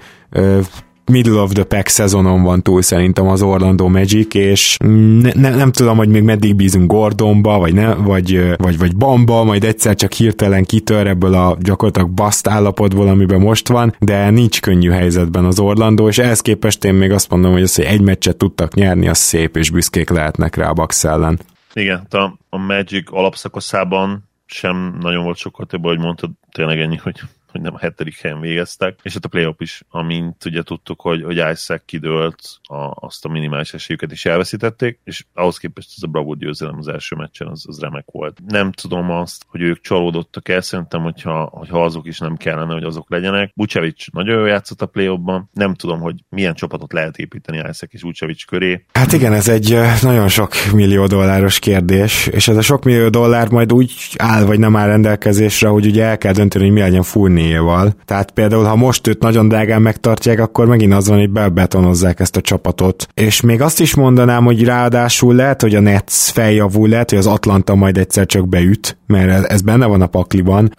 [1.06, 4.78] middle of the pack szezonon van túl szerintem az Orlando Magic, és
[5.22, 9.44] ne, ne, nem tudom, hogy még meddig bízunk Gordonba, vagy, ne, vagy, vagy, vagy Bamba,
[9.44, 14.62] majd egyszer csak hirtelen kitör ebből a gyakorlatilag baszt állapotból, amiben most van, de nincs
[14.62, 18.02] könnyű helyzetben az Orlando, és ehhez képest én még azt mondom, hogy az, hogy egy
[18.02, 21.39] meccset tudtak nyerni, az szép, és büszkék lehetnek rá a Bucks ellen.
[21.74, 27.20] Igen, a, a Magic alapszakaszában sem nagyon volt sokkal több, hogy mondtad, tényleg ennyi, hogy
[27.54, 31.24] hogy nem a hetedik helyen végeztek, és hát a playoff is, amint ugye tudtuk, hogy,
[31.24, 36.08] hogy Isaac kidőlt, a, azt a minimális esélyüket is elveszítették, és ahhoz képest ez a
[36.08, 38.39] Bravo győzelem az első meccsen, az, az remek volt.
[38.48, 42.84] Nem tudom azt, hogy ők csalódottak el, szerintem, hogyha, hogyha azok is nem kellene, hogy
[42.84, 43.52] azok legyenek.
[43.56, 45.12] Bucevic nagyon jól játszott a play
[45.54, 48.86] nem tudom, hogy milyen csapatot lehet építeni Isaac és Bucevic köré.
[48.94, 53.50] Hát igen, ez egy nagyon sok millió dolláros kérdés, és ez a sok millió dollár
[53.50, 57.04] majd úgy áll vagy nem áll rendelkezésre, hogy ugye el kell dönteni, hogy mi legyen
[57.43, 57.93] Furniéval.
[58.06, 62.36] Tehát például, ha most őt nagyon drágán megtartják, akkor megint az van, hogy bebetonozzák ezt
[62.36, 63.08] a csapatot.
[63.13, 67.27] És még azt is mondanám, hogy ráadásul lehet, hogy a Nets feljavul, lehet, hogy az
[67.27, 70.71] Atlanta majd egyszer csak beüt, mert ez benne van a pakliban.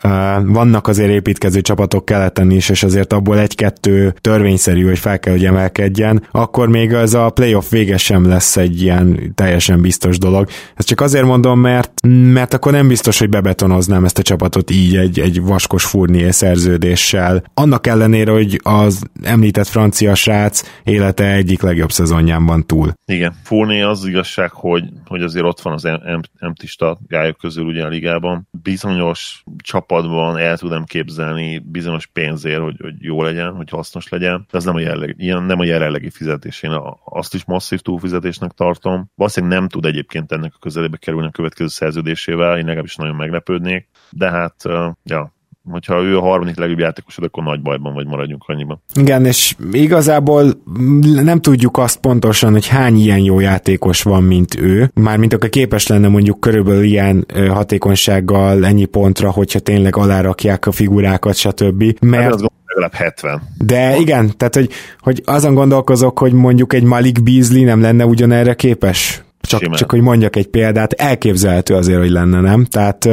[0.42, 5.44] Vannak azért építkező csapatok keleten is, és azért abból egy-kettő törvényszerű, hogy fel kell, hogy
[5.44, 10.49] emelkedjen, akkor még ez a playoff vége sem lesz egy ilyen teljesen biztos dolog.
[10.75, 11.92] Ezt csak azért mondom, mert,
[12.33, 17.44] mert akkor nem biztos, hogy bebetonoznám ezt a csapatot így egy, egy vaskos furnié szerződéssel.
[17.55, 22.92] Annak ellenére, hogy az említett francia srác élete egyik legjobb szezonján van túl.
[23.07, 25.88] Igen, Fournier az igazság, hogy, hogy azért ott van az
[26.38, 28.24] emptista gályok közül ugye a ligában.
[28.63, 34.59] Bizonyos csapatban el tudom képzelni bizonyos pénzért, hogy, hogy jó legyen, hogy hasznos legyen, de
[34.59, 36.63] ez nem a, jelleg, ilyen, nem a jelenlegi fizetés.
[36.63, 39.11] Én azt is masszív túlfizetésnek tartom.
[39.15, 43.89] Valószínűleg nem tud egyébként ennek a közelébe kerülni a következő szerződésével, én legalábbis nagyon meglepődnék,
[44.11, 44.55] de hát,
[45.03, 45.34] ja,
[45.70, 48.83] hogyha ő a harmadik legjobb játékosod, akkor nagy bajban vagy maradjunk annyiban.
[48.94, 50.44] Igen, és igazából
[51.03, 54.90] nem tudjuk azt pontosan, hogy hány ilyen jó játékos van, mint ő.
[54.94, 61.35] Mármint akkor képes lenne mondjuk körülbelül ilyen hatékonysággal ennyi pontra, hogyha tényleg alárakják a figurákat,
[61.35, 61.85] stb.
[62.00, 62.22] Mert...
[62.24, 63.42] Hát legalább 70.
[63.59, 68.55] De igen, tehát hogy, hogy azon gondolkozok, hogy mondjuk egy Malik Beasley nem lenne ugyanerre
[68.55, 69.24] képes.
[69.59, 72.64] Csak, csak hogy mondjak egy példát, elképzelhető azért, hogy lenne, nem?
[72.64, 73.05] Tehát...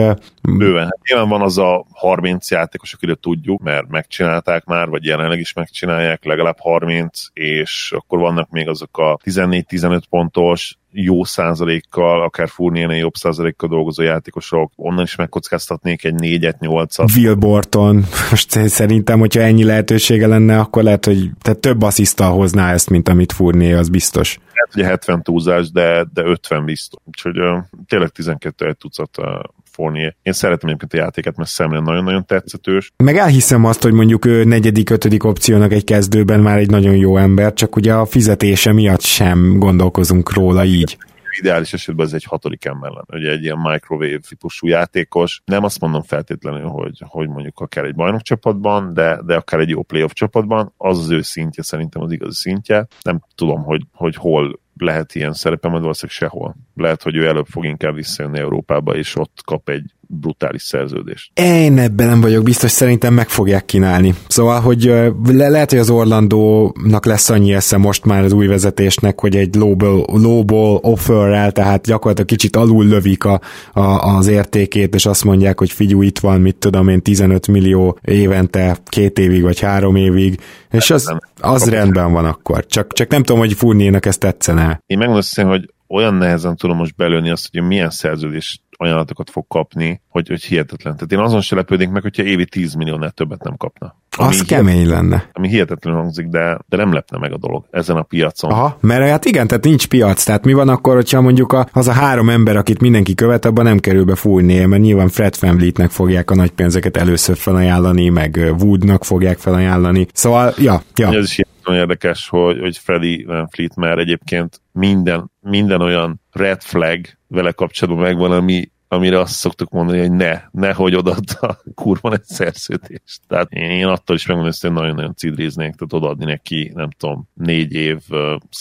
[0.42, 0.84] Bőven.
[0.84, 5.54] Hát nyilván van az a 30 játékos, akiről tudjuk, mert megcsinálták már, vagy jelenleg is
[5.54, 12.98] megcsinálják, legalább 30, és akkor vannak még azok a 14-15 pontos, jó százalékkal, akár Fourniernél
[12.98, 17.18] jobb százalékkal dolgozó játékosok, onnan is megkockáztatnék egy 4-et, 8-at.
[17.18, 17.96] Will Borton,
[18.30, 23.10] most szerintem, hogyha ennyi lehetősége lenne, akkor lehet, hogy tehát több asszisztal hozná ezt, mint
[23.10, 24.40] amit Fournier, az biztos.
[24.54, 27.02] Hát ugye 70 túlzás, de, de 50 biztos.
[27.06, 29.26] Úgyhogy uh, tényleg 12 egy tucat uh,
[29.72, 30.16] Fournier.
[30.22, 32.92] Én szeretem egyébként a játéket, mert szemre nagyon-nagyon tetszetős.
[32.98, 37.18] Meg elhiszem azt, hogy mondjuk ő negyedik, ötödik opciónak egy kezdőben már egy nagyon jó
[37.18, 40.98] ember, csak ugye a fizetése miatt sem gondolkozunk róla így
[41.40, 45.42] ideális esetben ez egy hatodik ember lenne, ugye egy ilyen microwave típusú játékos.
[45.46, 49.70] Nem azt mondom feltétlenül, hogy, hogy mondjuk akár egy bajnok csapatban, de, de akár egy
[49.70, 52.88] jó playoff csapatban, az az ő szintje szerintem az igazi szintje.
[53.02, 56.56] Nem tudom, hogy, hogy hol lehet ilyen szerepe, majd valószínűleg sehol.
[56.76, 61.40] Lehet, hogy ő előbb fog inkább visszajönni Európába, és ott kap egy brutális szerződést.
[61.40, 64.16] Én ebben nem vagyok biztos, szerintem meg fogják kínálni.
[64.28, 64.84] Szóval, hogy
[65.28, 69.56] le- lehet, hogy az Orlandónak lesz annyi esze most már az új vezetésnek, hogy egy
[69.56, 73.42] lowball, lowball offerrel, tehát gyakorlatilag kicsit alul lövik a,
[73.74, 73.82] a,
[74.16, 78.78] az értékét, és azt mondják, hogy figyú, itt van, mit tudom én, 15 millió évente,
[78.86, 80.40] két évig vagy három évig,
[80.72, 82.66] és az, az rendben van akkor.
[82.66, 84.84] Csak, csak nem tudom, hogy Furnének ezt tetszene.
[84.86, 90.02] Én megmondom, hogy olyan nehezen tudom most belőni azt, hogy milyen szerződés ajánlatokat fog kapni,
[90.08, 90.96] hogy, hogy hihetetlen.
[90.96, 93.96] Tehát én azon se lepődik meg, hogyha évi 10 milliónál többet nem kapna.
[94.18, 95.30] Az kemény lenne.
[95.34, 98.52] Ami hihetetlen hangzik, de, de nem lepne meg a dolog ezen a piacon.
[98.52, 100.24] Aha, mert hát igen, tehát nincs piac.
[100.24, 103.66] Tehát mi van akkor, hogyha mondjuk a, az a három ember, akit mindenki követ, abban
[103.66, 108.54] nem kerül be fújni, mert nyilván Fred Fanvlietnek fogják a nagy pénzeket először felajánlani, meg
[108.60, 110.08] Woodnak fogják felajánlani.
[110.14, 111.14] Szóval, ja, ja.
[111.14, 116.62] Ez is nagyon érdekes, hogy, hogy Freddy Van Fleet már egyébként minden, minden olyan red
[116.62, 122.14] flag vele kapcsolatban megvan, ami, amire azt szoktuk mondani, hogy ne, nehogy odaadta a kurva
[122.14, 123.22] egy szerződést.
[123.28, 128.00] Tehát én attól is megmondom, hogy nagyon-nagyon cidréznék, tehát odaadni neki, nem tudom, négy év,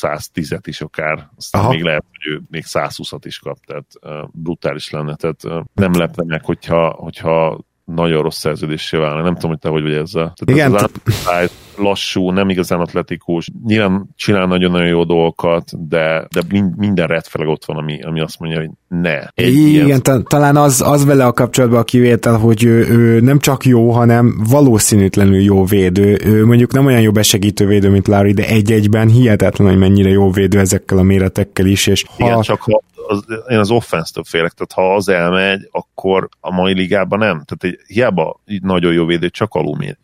[0.00, 1.70] 110-et is akár, aztán Aha.
[1.70, 3.92] még lehet, hogy ő még 120-at is kap, tehát
[4.32, 7.60] brutális lenne, tehát nem lepne meg, hogyha, hogyha
[7.94, 9.22] nagyon rossz szerződésé válna.
[9.22, 10.32] Nem tudom, hogy te hogy vagy ezzel.
[10.34, 10.76] Tehát Igen.
[10.76, 11.50] Ez az
[11.80, 13.50] lassú, nem igazán atletikus.
[13.66, 16.40] Nyilván csinál nagyon-nagyon jó dolgokat, de, de
[16.76, 19.18] minden red ott van, ami, ami azt mondja, hogy ne.
[19.34, 20.02] Egy Igen, ilyen...
[20.02, 23.90] ta- talán az, az vele a kapcsolatban a kivétel, hogy ő, ő, nem csak jó,
[23.90, 26.20] hanem valószínűtlenül jó védő.
[26.24, 30.30] Ő mondjuk nem olyan jó besegítő védő, mint Larry, de egy-egyben hihetetlen, hogy mennyire jó
[30.30, 31.86] védő ezekkel a méretekkel is.
[31.86, 32.26] És ha...
[32.26, 36.74] Igen, csak ha az, én az offense-től félek, tehát ha az elmegy, akkor a mai
[36.74, 37.44] ligában nem.
[37.44, 39.54] Tehát egy, hiába nagyon jó védő, csak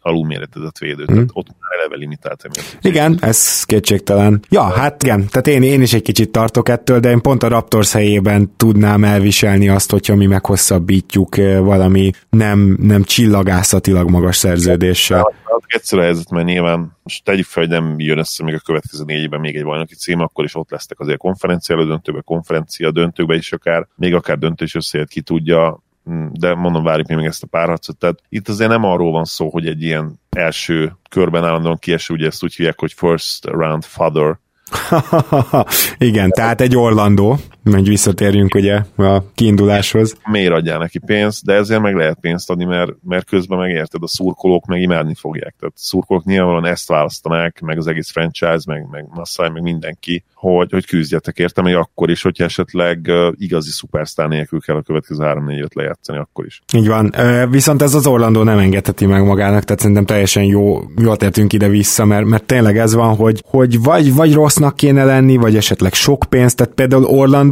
[0.01, 1.15] alulméretezett védő, hmm.
[1.15, 2.49] tehát ott már eleve limitált.
[2.81, 4.41] Igen, ez kétségtelen.
[4.49, 7.49] Ja, hát igen, tehát én, én is egy kicsit tartok ettől, de én pont a
[7.49, 15.35] Raptors helyében tudnám elviselni azt, hogyha mi meghosszabbítjuk valami nem, nem csillagászatilag magas szerződéssel.
[15.67, 19.05] Egyszerű a helyzet, mert nyilván most tegyük fel, hogy nem jön össze még a következő
[19.05, 23.35] négy évben még egy bajnoki cím, akkor is ott lesztek azért konferencia döntőbe, konferencia döntőbe
[23.35, 27.43] is akár, még akár döntő is összejött, ki tudja, mm, de mondom, várjuk még ezt
[27.43, 27.97] a párharcot.
[27.97, 32.27] Tehát itt azért nem arról van szó, hogy egy ilyen első körben állandóan kieső, ugye
[32.27, 34.39] ezt úgy hívják, hogy first round father,
[35.99, 37.39] Igen, tehát egy Orlandó,
[37.75, 40.17] hogy visszatérjünk ugye a kiinduláshoz.
[40.31, 44.09] Miért adjál neki pénzt, de ezért meg lehet pénzt adni, mert, mert közben megérted, a
[44.09, 45.55] szurkolók meg imádni fogják.
[45.59, 50.25] Tehát a szurkolók nyilvánvalóan ezt választanák, meg az egész franchise, meg, meg Massai, meg mindenki,
[50.35, 55.25] hogy, hogy küzdjetek érte, még akkor is, hogyha esetleg igazi szupersztár nélkül kell a következő
[55.27, 56.63] 3-4-5 lejátszani, akkor is.
[56.75, 57.15] Így van.
[57.51, 62.05] Viszont ez az Orlandó nem engedheti meg magának, tehát szerintem teljesen jó, jól tértünk ide-vissza,
[62.05, 66.25] mert, mert tényleg ez van, hogy, hogy vagy, vagy rossznak kéne lenni, vagy esetleg sok
[66.29, 67.05] pénzt, tehát például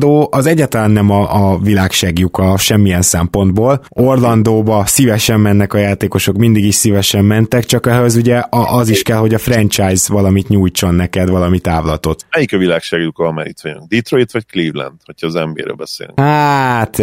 [0.04, 1.90] Orlandó az egyáltalán nem a, a világ
[2.32, 3.84] a semmilyen szempontból.
[3.88, 9.16] Orlandóba szívesen mennek a játékosok, mindig is szívesen mentek, csak ehhez ugye az is kell,
[9.16, 12.26] hogy a franchise valamit nyújtson neked, valami távlatot.
[12.30, 13.88] Melyik a világ segítjük, itt vagyunk?
[13.88, 16.20] Detroit vagy Cleveland, hogyha az NBA-ről beszélünk?
[16.20, 17.02] Hát,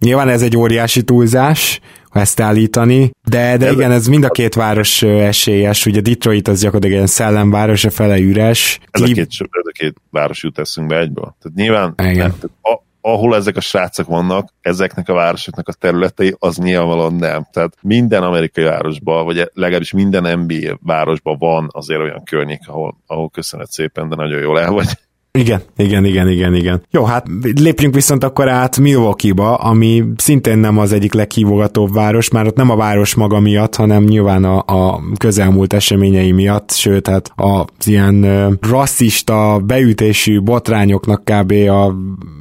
[0.00, 1.80] nyilván ez egy óriási túlzás,
[2.16, 7.02] ezt állítani, de, de igen, ez mind a két város esélyes, ugye Detroit az gyakorlatilag
[7.02, 8.78] egy szellemváros, a fele üres.
[8.90, 11.36] Ez, a két, ez a két város jut eszünkbe egyből.
[11.42, 12.34] Tehát nyilván igen.
[12.40, 17.46] Nem, a, ahol ezek a srácok vannak, ezeknek a városoknak a területei, az nyilvánvalóan nem.
[17.52, 23.30] Tehát minden amerikai városban, vagy legalábbis minden NBA városban van azért olyan környék, ahol, ahol
[23.30, 24.88] köszönet szépen, de nagyon jól el vagy.
[25.36, 26.82] Igen, igen, igen, igen, igen.
[26.90, 32.46] Jó, hát lépjünk viszont akkor át Milwaukee-ba, ami szintén nem az egyik leghívogatóbb város, már
[32.46, 37.32] ott nem a város maga miatt, hanem nyilván a, a közelmúlt eseményei miatt, sőt, hát
[37.36, 38.26] az ilyen
[38.60, 41.52] rasszista beütésű botrányoknak kb.
[41.52, 41.94] A,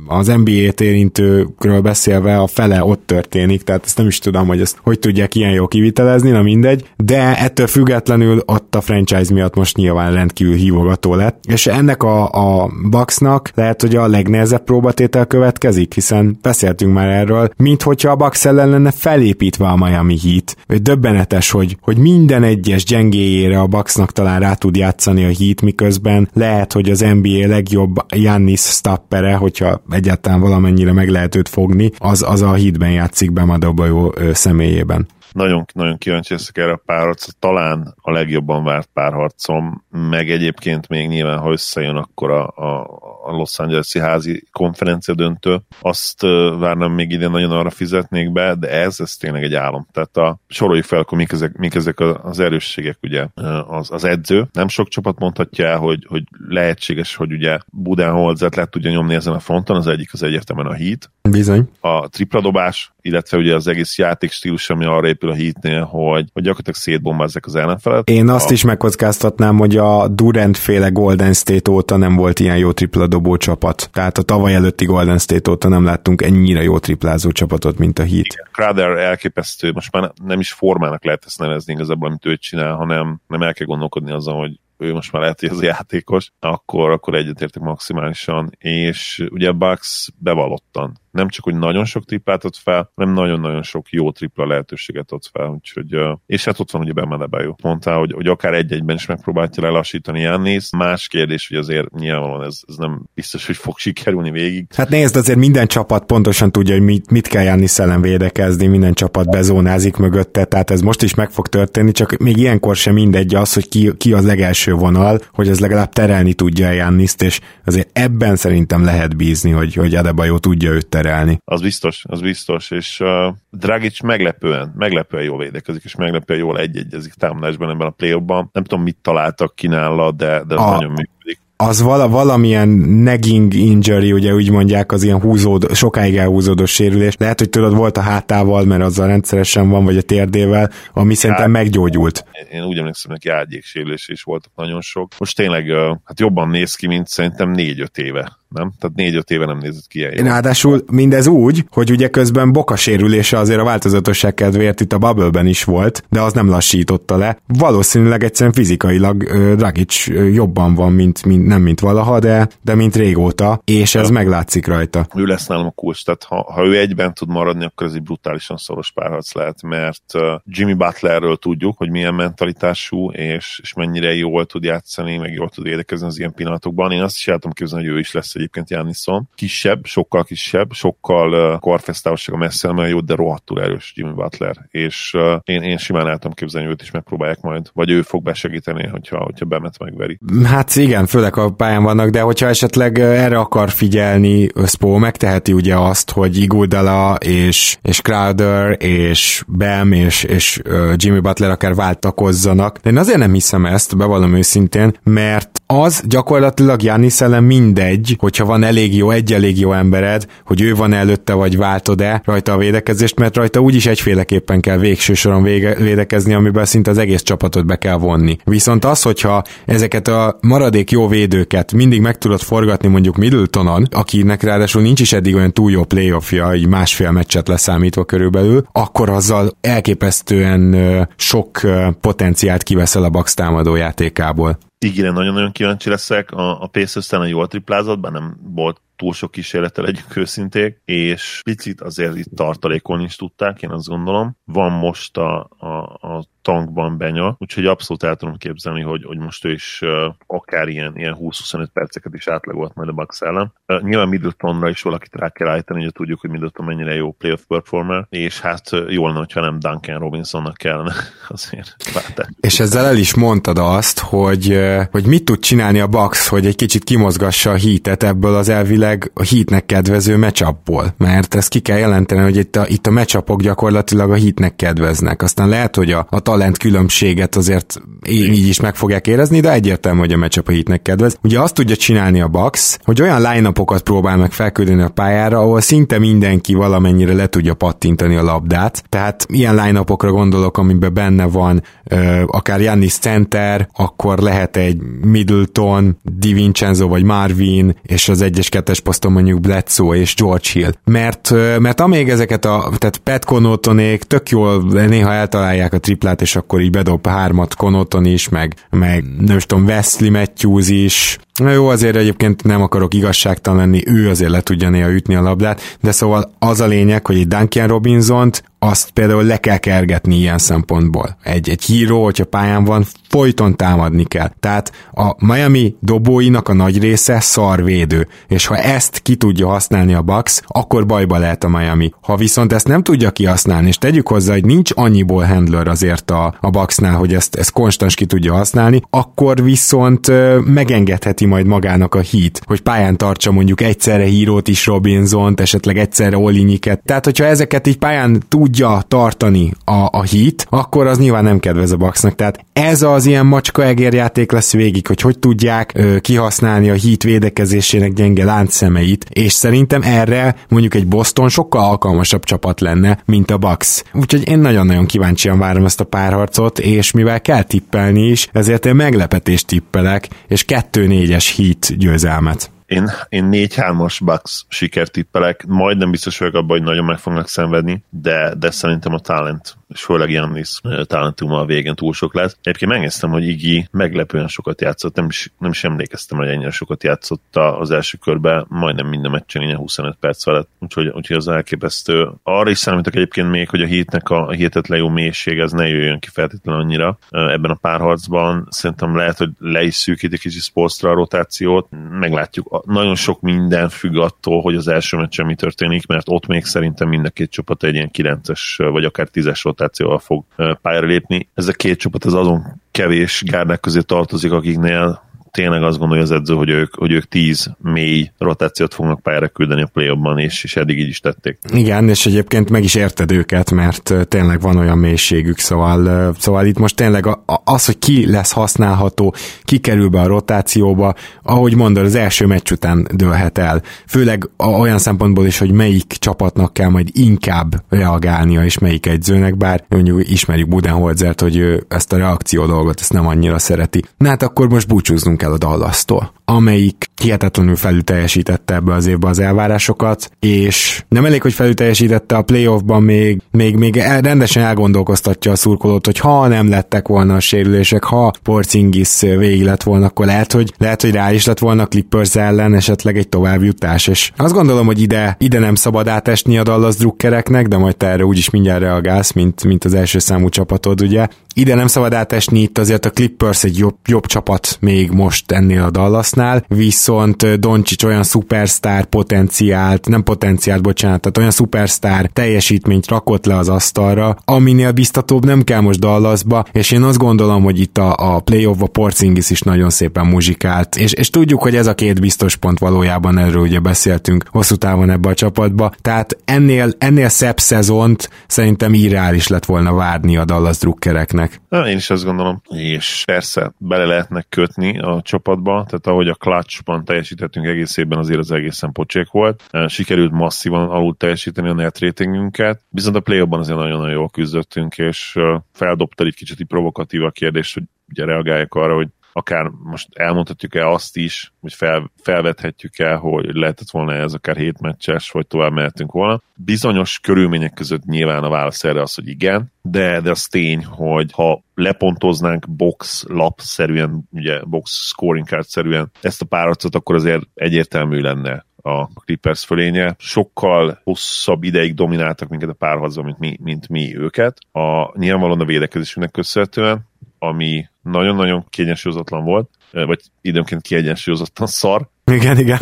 [0.08, 4.78] az NBA-t érintőkről beszélve a fele ott történik, tehát ezt nem is tudom, hogy ezt
[4.84, 9.78] hogy tudják ilyen jó kivitelezni, na mindegy, de ettől függetlenül ott a franchise miatt most
[9.78, 15.93] nyilván rendkívül hívogató lett, és ennek a, a Bucksnak lehet, hogy a legnehezebb próbatétel következik,
[15.93, 20.82] hiszen beszéltünk már erről, mint hogyha a Bucks ellen lenne felépítve a Miami Heat.
[20.82, 26.30] Döbbenetes, hogy, hogy minden egyes gyengéjére a Bucksnak talán rá tud játszani a Heat, miközben
[26.34, 32.26] lehet, hogy az NBA legjobb Jannis Stappere, hogyha egyáltalán valamennyire meg lehet őt fogni, az,
[32.28, 37.93] az a Heatben játszik be Madobajó személyében nagyon, nagyon kíváncsi leszek erre a párharcra, talán
[37.95, 42.82] a legjobban várt párharcom, meg egyébként még nyilván, ha összejön, akkor a, a,
[43.24, 46.21] a Los Angeles-i házi konferencia döntő, azt
[46.60, 49.88] várnám még ide nagyon arra fizetnék be, de ez, ez tényleg egy álom.
[49.91, 53.28] Tehát a, soroljuk fel, akkor mik ezek, mik ezek az erősségek, ugye,
[53.67, 54.48] az, az edző.
[54.54, 59.34] Nem sok csapat mondhatja el, hogy, hogy lehetséges, hogy ugye Budenholzert le tudja nyomni ezen
[59.34, 61.12] a fronton, az egyik az egyértelműen a Heat.
[61.30, 61.69] Bizony.
[61.80, 66.76] A tripladobás, illetve ugye az egész játékstílus, ami arra épül a hitnél, hogy, hogy gyakorlatilag
[66.76, 68.10] szétbombázzák az ellenfelet.
[68.10, 68.54] Én azt a...
[68.54, 73.38] is megkockáztatnám, hogy a Durant féle Golden State óta nem volt ilyen jó tripla dobó
[73.38, 73.89] csapat.
[73.91, 78.04] Tehát a tavaly előtti Golden State óta nem láttunk ennyire jó triplázó csapatot, mint a
[78.04, 78.50] Heat.
[78.52, 83.22] Crowder elképesztő, most már nem is formának lehet ezt nevezni igazából, amit ő csinál, hanem
[83.28, 87.15] nem el kell gondolkodni azon, hogy ő most már lehet, hogy az játékos, akkor, akkor
[87.15, 93.13] egyetértek maximálisan, és ugye Bucks bevallottan nem csak, hogy nagyon sok triplát ott fel, hanem
[93.13, 97.56] nagyon-nagyon sok jó tripla lehetőséget ott fel, úgyhogy, és hát ott van ugye Bemedebejo.
[97.63, 100.69] Mondta, hogy, hogy akár egy-egyben is megpróbálja lelassítani Jannis.
[100.78, 104.65] Más kérdés, hogy azért nyilvánvalóan ez, ez nem biztos, hogy fog sikerülni végig.
[104.75, 108.93] Hát nézd, azért minden csapat pontosan tudja, hogy mit, mit kell Jannis ellen védekezni, minden
[108.93, 113.36] csapat bezónázik mögötte, tehát ez most is meg fog történni, csak még ilyenkor sem mindegy
[113.36, 117.89] az, hogy ki, ki az legelső vonal, hogy ez legalább terelni tudja Janniszt, és azért
[117.93, 121.41] ebben szerintem lehet bízni, hogy, hogy Adebayo tudja őt terelni szerelni.
[121.46, 127.13] Az biztos, az biztos, és uh, Dragic meglepően, meglepően jól védekezik, és meglepően jól egy-egyezik
[127.13, 131.39] támadásban ebben a play Nem tudom, mit találtak ki nála, de, de a, nagyon működik
[131.58, 132.68] az vala, valamilyen
[133.04, 137.15] nagging injury, ugye úgy mondják, az ilyen húzód, sokáig elhúzódó sérülés.
[137.18, 141.52] Lehet, hogy tudod, volt a hátával, mert azzal rendszeresen van, vagy a térdével, ami szerintem
[141.52, 142.26] meggyógyult.
[142.52, 145.12] Én úgy emlékszem, neki sérülés is voltak nagyon sok.
[145.20, 145.65] Most tényleg
[146.04, 148.72] hát jobban néz ki, mint szerintem négy-öt éve nem?
[148.80, 153.38] Tehát négy-öt éve nem nézett ki ilyen Ráadásul mindez úgy, hogy ugye közben boka sérülése
[153.38, 157.38] azért a változatosság kedvéért itt a Bubble-ben is volt, de az nem lassította le.
[157.48, 159.24] Valószínűleg egyszerűen fizikailag
[159.56, 164.13] Dragic jobban van, mint, mint, nem mint valaha, de, de mint régóta, és ez ja.
[164.13, 165.08] meglátszik rajta.
[165.15, 168.04] Ő lesz nálam a kulcs, tehát ha, ha ő egyben tud maradni, akkor ez egy
[168.04, 170.04] brutálisan szoros párharc lehet, mert
[170.46, 175.63] Jimmy Butlerről tudjuk, hogy milyen mentalitású, és, és mennyire jól tud játszani, meg jól tud
[175.63, 176.91] védekezni az ilyen pillanatokban.
[176.91, 179.30] Én azt is látom képzelni, hogy ő is lesz egyébként Jannisson.
[179.36, 184.56] Kisebb, sokkal kisebb, sokkal uh, korfesztávossága messze nem jó, de rohadtul erős Jimmy Butler.
[184.70, 188.88] És uh, én, én simán látom képzelni, őt is megpróbálják majd, vagy ő fog besegíteni,
[188.88, 190.20] hogyha, hogyha bemet megveri.
[190.43, 195.76] Hát igen, főleg a pályán vannak, de hogyha esetleg erre akar figyelni, Spó megteheti ugye
[195.76, 200.62] azt, hogy Iguodala és, és Crowder és Bam és, és
[200.96, 202.78] Jimmy Butler akár váltakozzanak.
[202.78, 208.45] De én azért nem hiszem ezt, bevallom őszintén, mert az gyakorlatilag Janis ellen mindegy, hogyha
[208.45, 212.57] van elég jó, egy elég jó embered, hogy ő van előtte, vagy váltod-e rajta a
[212.57, 217.66] védekezést, mert rajta úgyis egyféleképpen kell végső soron vége, védekezni, amiben szinte az egész csapatot
[217.66, 218.38] be kell vonni.
[218.43, 224.43] Viszont az, hogyha ezeket a maradék jó védőket mindig meg tudod forgatni mondjuk Middletonon, akinek
[224.43, 229.51] ráadásul nincs is eddig olyan túl jó playoffja, így másfél meccset leszámítva körülbelül, akkor azzal
[229.61, 230.76] elképesztően
[231.16, 231.61] sok
[232.01, 234.57] potenciált kiveszel a Bucks támadó játékából.
[234.86, 236.32] Igen, nagyon-nagyon kíváncsi leszek.
[236.32, 241.82] A, a Pacers jól triplázott, bár nem volt túl sok kísérlettel legyünk őszinték, és picit
[241.82, 244.38] azért itt tartalékolni is tudták, én azt gondolom.
[244.46, 245.68] Van most a, a,
[246.08, 249.89] a tankban benya, úgyhogy abszolút el tudom képzelni, hogy, hogy most ő is uh,
[250.28, 253.54] akár ilyen, ilyen 20-25 perceket is átlagolt majd a Bucks ellen.
[253.68, 257.41] Uh, nyilván Middletonra is valakit rá kell állítani, hogy tudjuk, hogy Middleton mennyire jó playoff
[257.48, 260.93] performer, és hát uh, jól lenne, ha nem Duncan Robinsonnak kellene
[261.28, 262.36] azért váltani.
[262.39, 264.60] És ezzel el is mondtad azt, hogy,
[264.91, 268.85] hogy mit tud csinálni a Bucks, hogy egy kicsit kimozgassa a hítet ebből az elvileg
[269.14, 273.42] a hítnek kedvező meccsapból, mert ezt ki kell jelenteni, hogy itt a, itt a meccsapok
[273.42, 275.22] gyakorlatilag a hítnek kedveznek.
[275.22, 280.00] Aztán lehet, hogy a, a talent különbséget azért így is meg fogják érezni, de egyértelmű,
[280.00, 281.18] hogy a meccsap a hitnek kedvez.
[281.24, 283.52] Ugye azt tudja csinálni a Bucks, hogy olyan line
[283.84, 288.84] próbál meg felküldeni a pályára, ahol szinte mindenki valamennyire le tudja pattintani a labdát.
[288.90, 295.98] Tehát ilyen line gondolok, amiben benne van ö, akár Jannis Center, akkor lehet egy Middleton,
[296.04, 300.71] Di Vincenzo vagy Marvin, és az egyes kettes poszton mondjuk Bledsoe és George Hill.
[300.84, 306.36] Mert, mert amíg ezeket a, tehát Pat Connaughtonék tök jól néha eltalálják a triplát, és
[306.36, 311.67] akkor így bedob hármat Connaughton is, meg, meg nem tudom, Wesley Matthews is, Na jó,
[311.67, 315.91] azért egyébként nem akarok igazságtalan lenni, ő azért le tudja néha ütni a labdát, de
[315.91, 321.17] szóval az a lényeg, hogy egy Duncan Robinson-t azt például le kell kergetni ilyen szempontból.
[321.23, 322.86] Egy, egy híró, hogyha pályán van,
[323.16, 324.32] folyton támadni kell.
[324.39, 330.01] Tehát a Miami dobóinak a nagy része szarvédő, és ha ezt ki tudja használni a
[330.01, 331.91] Bucks, akkor bajba lehet a Miami.
[332.01, 336.34] Ha viszont ezt nem tudja kihasználni, és tegyük hozzá, hogy nincs annyiból handler azért a,
[336.41, 340.11] a Bucksnál, hogy ezt, ezt konstans ki tudja használni, akkor viszont
[340.45, 346.18] megengedheti majd magának a hit, hogy pályán tartsa mondjuk egyszerre hírót is Robinson-t, esetleg egyszerre
[346.18, 346.82] Olinyiket.
[346.86, 351.72] Tehát, hogyha ezeket így pályán tudja tartani a, a hit, akkor az nyilván nem kedvez
[351.72, 352.16] a Bucksnak.
[352.16, 357.03] Tehát ez az ilyen macska egérjáték lesz végig, hogy hogy tudják ö, kihasználni a hit
[357.03, 363.38] védekezésének gyenge láncszemeit, és szerintem erre mondjuk egy Boston sokkal alkalmasabb csapat lenne, mint a
[363.38, 363.84] Bucks.
[363.93, 368.76] Úgyhogy én nagyon-nagyon kíváncsian várom ezt a párharcot, és mivel kell tippelni is, ezért én
[368.76, 372.49] meglepetést tippelek, és 2-4-es hit győzelmet.
[372.66, 377.84] Én, én 4-3-as Bucks sikert tippelek, majdnem biztos vagyok abban, hogy nagyon meg fognak szenvedni,
[377.89, 382.38] de, de szerintem a talent és főleg Jannis talentuma a végén túl sok lesz.
[382.41, 386.84] Egyébként megnéztem, hogy Igi meglepően sokat játszott, nem is, nem is emlékeztem, hogy ennyire sokat
[386.84, 392.09] játszott az első körben, majdnem minden meccsen 25 perc alatt, úgyhogy, úgyhogy az elképesztő.
[392.23, 395.67] Arra is számítok egyébként még, hogy a hétnek a, a hihetetlen jó mélység, ez ne
[395.67, 398.47] jöjjön ki feltétlenül annyira ebben a párharcban.
[398.49, 402.65] Szerintem lehet, hogy le is szűkítik kicsit Spolstra a rotációt, meglátjuk.
[402.65, 406.88] Nagyon sok minden függ attól, hogy az első meccsen mi történik, mert ott még szerintem
[406.88, 410.24] mind a két csapat egy ilyen 9-es vagy akár 10-es rotációval fog
[410.61, 411.30] pályára lépni.
[411.34, 415.03] Ez a két csapat az azon kevés gárdák közé tartozik, akiknél
[415.36, 419.62] tényleg azt gondolja az edző, hogy ők, hogy ők tíz mély rotációt fognak pályára küldeni
[419.62, 421.40] a play és, és eddig így is tették.
[421.54, 426.58] Igen, és egyébként meg is érted őket, mert tényleg van olyan mélységük, szóval, szóval itt
[426.58, 431.96] most tényleg az, hogy ki lesz használható, ki kerül be a rotációba, ahogy mondod, az
[431.96, 433.62] első meccs után dőlhet el.
[433.88, 439.64] Főleg olyan szempontból is, hogy melyik csapatnak kell majd inkább reagálnia, és melyik edzőnek, bár
[439.70, 443.84] mondjuk ismerjük Budenholzert, hogy ő ezt a reakció dolgot ezt nem annyira szereti.
[443.98, 449.07] Na hát akkor most búcsúznunk el a Dallas-tól amelyik hihetetlenül felül teljesítette ebbe az évbe
[449.07, 455.32] az elvárásokat, és nem elég, hogy felül teljesítette a playoffban, még, még, még rendesen elgondolkoztatja
[455.32, 460.05] a szurkolót, hogy ha nem lettek volna a sérülések, ha Porzingis végig lett volna, akkor
[460.05, 464.34] lehet, hogy, lehet, hogy rá is lett volna Clippers ellen esetleg egy továbbjutás, és azt
[464.34, 468.30] gondolom, hogy ide, ide nem szabad átesni a Dallas drukkereknek, de majd te erre úgyis
[468.30, 471.07] mindjárt reagálsz, mint, mint az első számú csapatod, ugye.
[471.38, 475.64] Ide nem szabad átesni, itt azért a Clippers egy jobb, jobb csapat még most ennél
[475.64, 483.26] a Dallasnál, viszont Doncsics olyan szupersztár potenciált, nem potenciált, bocsánat, tehát olyan szupersztár teljesítményt rakott
[483.26, 487.78] le az asztalra, aminél biztatóbb nem kell most Dallasba, és én azt gondolom, hogy itt
[487.78, 492.02] a, a playoff-ba Porzingis is nagyon szépen muzsikált, és, és tudjuk, hogy ez a két
[492.02, 497.40] biztos pont valójában erről ugye beszéltünk hosszú távon ebbe a csapatba, tehát ennél, ennél szebb
[497.40, 501.24] szezont szerintem irreális lett volna várni a Dallas drukkereknek.
[501.49, 506.13] Na, én is azt gondolom, és persze bele lehetnek kötni a csapatba, tehát ahogy a
[506.13, 509.43] clutchban teljesítettünk egész évben, azért az egészen pocsék volt.
[509.67, 515.15] Sikerült masszívan alul teljesíteni a net ratingünket, viszont a play azért nagyon-nagyon jól küzdöttünk, és
[515.53, 518.88] feldobta egy kicsit provokatív a kérdés, hogy ugye reagáljak arra, hogy
[519.18, 525.11] akár most elmondhatjuk-e azt is, hogy fel, felvethetjük-e, hogy lehetett volna ez akár hét meccses,
[525.11, 526.22] vagy tovább mehetünk volna.
[526.36, 531.11] Bizonyos körülmények között nyilván a válasz erre az, hogy igen, de, de az tény, hogy
[531.11, 538.45] ha lepontoznánk box lap-szerűen, ugye box scoring card-szerűen ezt a párharcot, akkor azért egyértelmű lenne
[538.66, 539.95] a Clippers fölénye.
[539.97, 544.38] Sokkal hosszabb ideig domináltak minket a párharcban, mint mi, mint mi őket.
[544.51, 546.86] A, nyilvánvalóan a védekezésünknek köszönhetően,
[547.28, 551.88] ami nagyon-nagyon kiegyensúlyozatlan volt, vagy időnként kiegyensúlyozottan szar.
[552.11, 552.59] Igen, igen.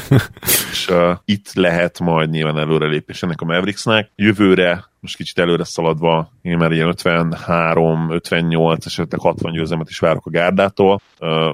[0.71, 4.11] És uh, itt lehet majd nyilván előrelépés ennek a Mavericksnek.
[4.15, 10.25] Jövőre most kicsit előre szaladva, én már ilyen 53, 58, esetleg 60 győzelmet is várok
[10.25, 11.01] a Gárdától,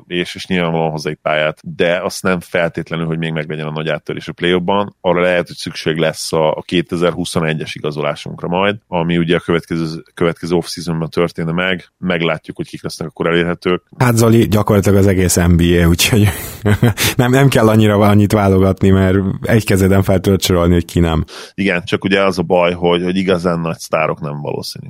[0.08, 3.72] és, és nyilván van hozzá egy pályát, de azt nem feltétlenül, hogy még meglegyen a
[3.72, 4.62] nagy áttörés a play
[5.02, 10.56] arra lehet, hogy szükség lesz a, a 2021-es igazolásunkra majd, ami ugye a következő, következő
[10.56, 13.84] off-seasonban történne meg, meglátjuk, hogy kik lesznek akkor elérhetők.
[13.98, 16.28] Hát Zoli, gyakorlatilag az egész NBA, úgyhogy
[17.16, 21.26] nem, nem kell annyira annyit válogatni, mert egy kezeden fel tudod sorolni, hogy ki nem.
[21.54, 24.88] Igen, csak ugye az a baj, hogy, hogy igaz igazán nagy sztárok nem valószínű.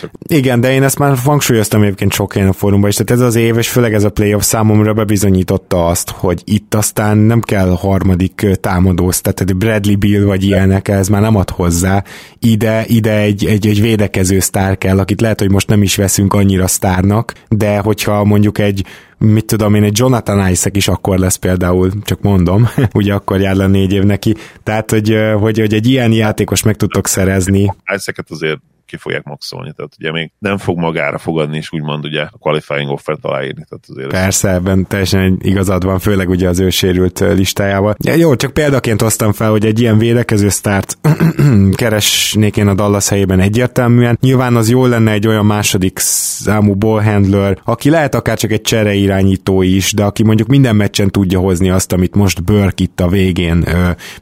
[0.00, 0.10] Csak...
[0.28, 3.34] Igen, de én ezt már hangsúlyoztam egyébként sok helyen a fórumban is, tehát ez az
[3.34, 8.46] év, és főleg ez a playoff számomra bebizonyította azt, hogy itt aztán nem kell harmadik
[8.60, 12.04] támadóz, tehát Bradley Bill vagy ilyenek, ez már nem ad hozzá.
[12.38, 16.34] Ide, ide egy, egy, egy védekező sztár kell, akit lehet, hogy most nem is veszünk
[16.34, 18.84] annyira sztárnak, de hogyha mondjuk egy
[19.24, 23.56] mit tudom én, egy Jonathan Isaac is akkor lesz például, csak mondom, ugye akkor jár
[23.56, 27.74] le négy év neki, tehát hogy, hogy, hogy egy ilyen játékos meg tudtok szerezni.
[27.94, 28.60] Isaac-et azért
[28.90, 32.90] ki fogják maxolni, tehát ugye még nem fog magára fogadni, és úgymond ugye a qualifying
[32.90, 33.64] offert aláírni.
[33.68, 34.56] Tehát azért Persze, ez...
[34.56, 37.94] ebben teljesen igazad van, főleg ugye az ő sérült listájával.
[38.04, 40.98] Ja, jó, csak példaként hoztam fel, hogy egy ilyen védekező sztárt
[41.80, 44.18] keresnék én a Dallas helyében egyértelműen.
[44.20, 48.94] Nyilván az jó lenne egy olyan második számú ballhandler, aki lehet akár csak egy csere
[48.94, 53.08] irányító is, de aki mondjuk minden meccsen tudja hozni azt, amit most Burke itt a
[53.08, 53.64] végén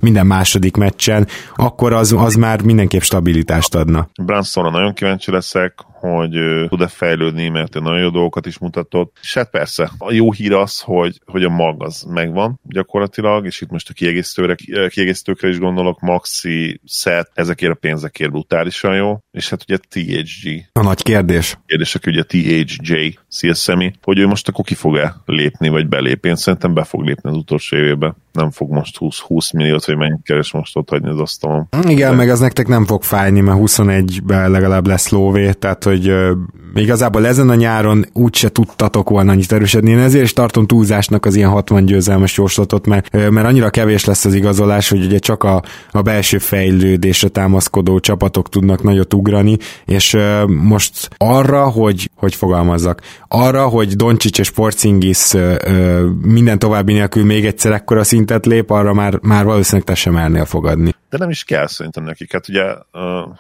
[0.01, 4.09] minden második meccsen, akkor az, az már mindenképp stabilitást adna.
[4.23, 6.39] Brunson Thompsonra nagyon kíváncsi leszek, hogy
[6.69, 9.17] tud-e fejlődni, mert ő nagyon jó dolgokat is mutatott.
[9.23, 13.61] És hát persze, a jó hír az, hogy, hogy a mag az megvan gyakorlatilag, és
[13.61, 14.55] itt most a kiegészítőre,
[14.89, 20.69] kiegészítőkre is gondolok, Maxi, Set, ezekért a pénzekért brutálisan jó, és hát ugye THG.
[20.73, 21.59] A nagy kérdés.
[21.67, 26.25] Kérdések ugye THJ, CSMI, hogy ő most akkor ki fog-e lépni, vagy belép.
[26.25, 28.17] Én szerintem be fog lépni az utolsó évében.
[28.33, 31.69] Nem fog most 20, 20 milliót, vagy mennyit keres most ott hagyni az asztalon.
[31.89, 32.17] Igen, De...
[32.17, 36.13] meg ez nektek nem fog fájni, mert 21-ben legalább lesz lóvé, tehát hogy
[36.75, 39.91] igazából ezen a nyáron úgyse tudtatok volna annyit erősödni.
[39.91, 44.25] Én ezért is tartom túlzásnak az ilyen 60 győzelmes jóslatot, mert, mert annyira kevés lesz
[44.25, 50.17] az igazolás, hogy ugye csak a, a belső fejlődésre támaszkodó csapatok tudnak nagyot ugrani, és
[50.47, 55.35] most arra, hogy, hogy fogalmazzak, arra, hogy Doncsics és Porcingis
[56.23, 60.45] minden további nélkül még egyszer ekkora szintet lép, arra már, már valószínűleg te sem elnél
[60.45, 60.95] fogadni.
[61.11, 62.33] De nem is kell szerintem nekik.
[62.33, 62.75] Hát ugye,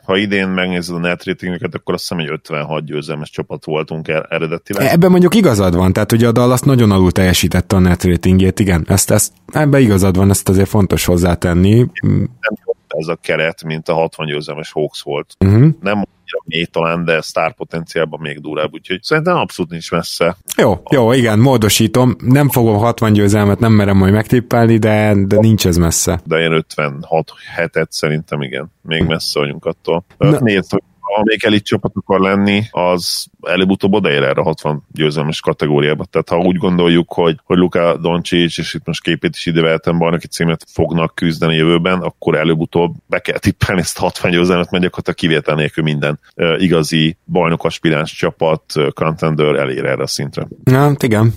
[0.04, 4.86] ha idén megnézed a net ratingüket, akkor azt hiszem, hogy 56 győzelmes csapat voltunk eredetileg.
[4.86, 8.84] Ebben mondjuk igazad van, tehát ugye a Dallas nagyon alul teljesítette a net ratingjét, igen,
[8.88, 11.86] ezt, ezt, ebben igazad van, ezt azért fontos hozzátenni.
[12.30, 15.34] Nem ez a keret, mint a 60 győzelmes Hawks volt.
[15.44, 15.68] Uh-huh.
[15.80, 16.04] Nem
[16.48, 20.36] mély talán, de sztár potenciálban még durább, úgyhogy szerintem abszolút nincs messze.
[20.56, 22.16] Jó, jó, igen, módosítom.
[22.18, 26.20] Nem fogom 60 győzelmet, nem merem majd megtippelni, de, de nincs ez messze.
[26.24, 30.04] De én 56 hetet szerintem igen, még messze vagyunk attól.
[30.18, 30.38] Na.
[30.40, 30.82] Nézd, hogy
[31.16, 36.04] amelyik elit csapat akar lenni, az előbb-utóbb odaér erre a 60 győzelmes kategóriába.
[36.04, 40.26] Tehát ha úgy gondoljuk, hogy, hogy Luka Doncic, és itt most képét is ideveltem, bajnoki
[40.26, 45.54] címet fognak küzdeni jövőben, akkor előbb-utóbb be kell tippelni ezt 60 győzelmet, mert gyakorlatilag kivétel
[45.54, 46.20] nélkül minden
[46.58, 48.62] igazi bajnok aspiráns csapat,
[48.94, 50.48] contender elér erre a szintre.
[50.64, 51.34] Na, igen.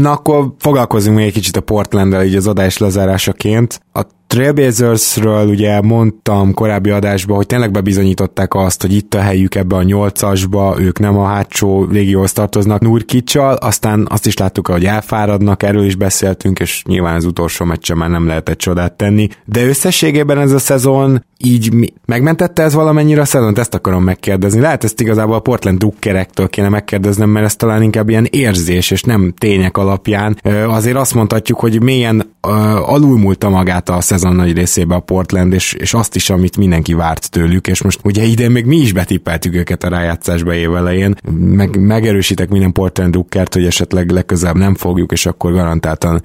[0.00, 3.80] Na akkor foglalkozunk még egy kicsit a Portland-del így az adás lezárásaként.
[3.92, 9.76] A Trailblazersről ugye mondtam korábbi adásban, hogy tényleg bebizonyították azt, hogy itt a helyük ebbe
[9.76, 15.62] a nyolcasba, ők nem a hátsó légióhoz tartoznak Nurkicsal, aztán azt is láttuk, hogy elfáradnak,
[15.62, 19.28] erről is beszéltünk, és nyilván az utolsó meccsen már nem lehetett csodát tenni.
[19.44, 23.58] De összességében ez a szezon így mi, megmentette ez valamennyire a szezont?
[23.58, 24.60] Ezt akarom megkérdezni.
[24.60, 29.02] Lehet ezt igazából a Portland Duckerektől kéne megkérdeznem, mert ez talán inkább ilyen érzés, és
[29.02, 30.40] nem tények alapján.
[30.68, 32.36] Azért azt mondhatjuk, hogy mélyen
[32.86, 37.30] alulmúlta magát a szezon nagy részébe a Portland, és, és azt is, amit mindenki várt
[37.30, 42.48] tőlük, és most ugye idén még mi is betippeltük őket a rájátszásba évelején, meg, megerősítek
[42.48, 46.22] minden Portland Duckert, hogy esetleg legközelebb nem fogjuk, és akkor garantáltan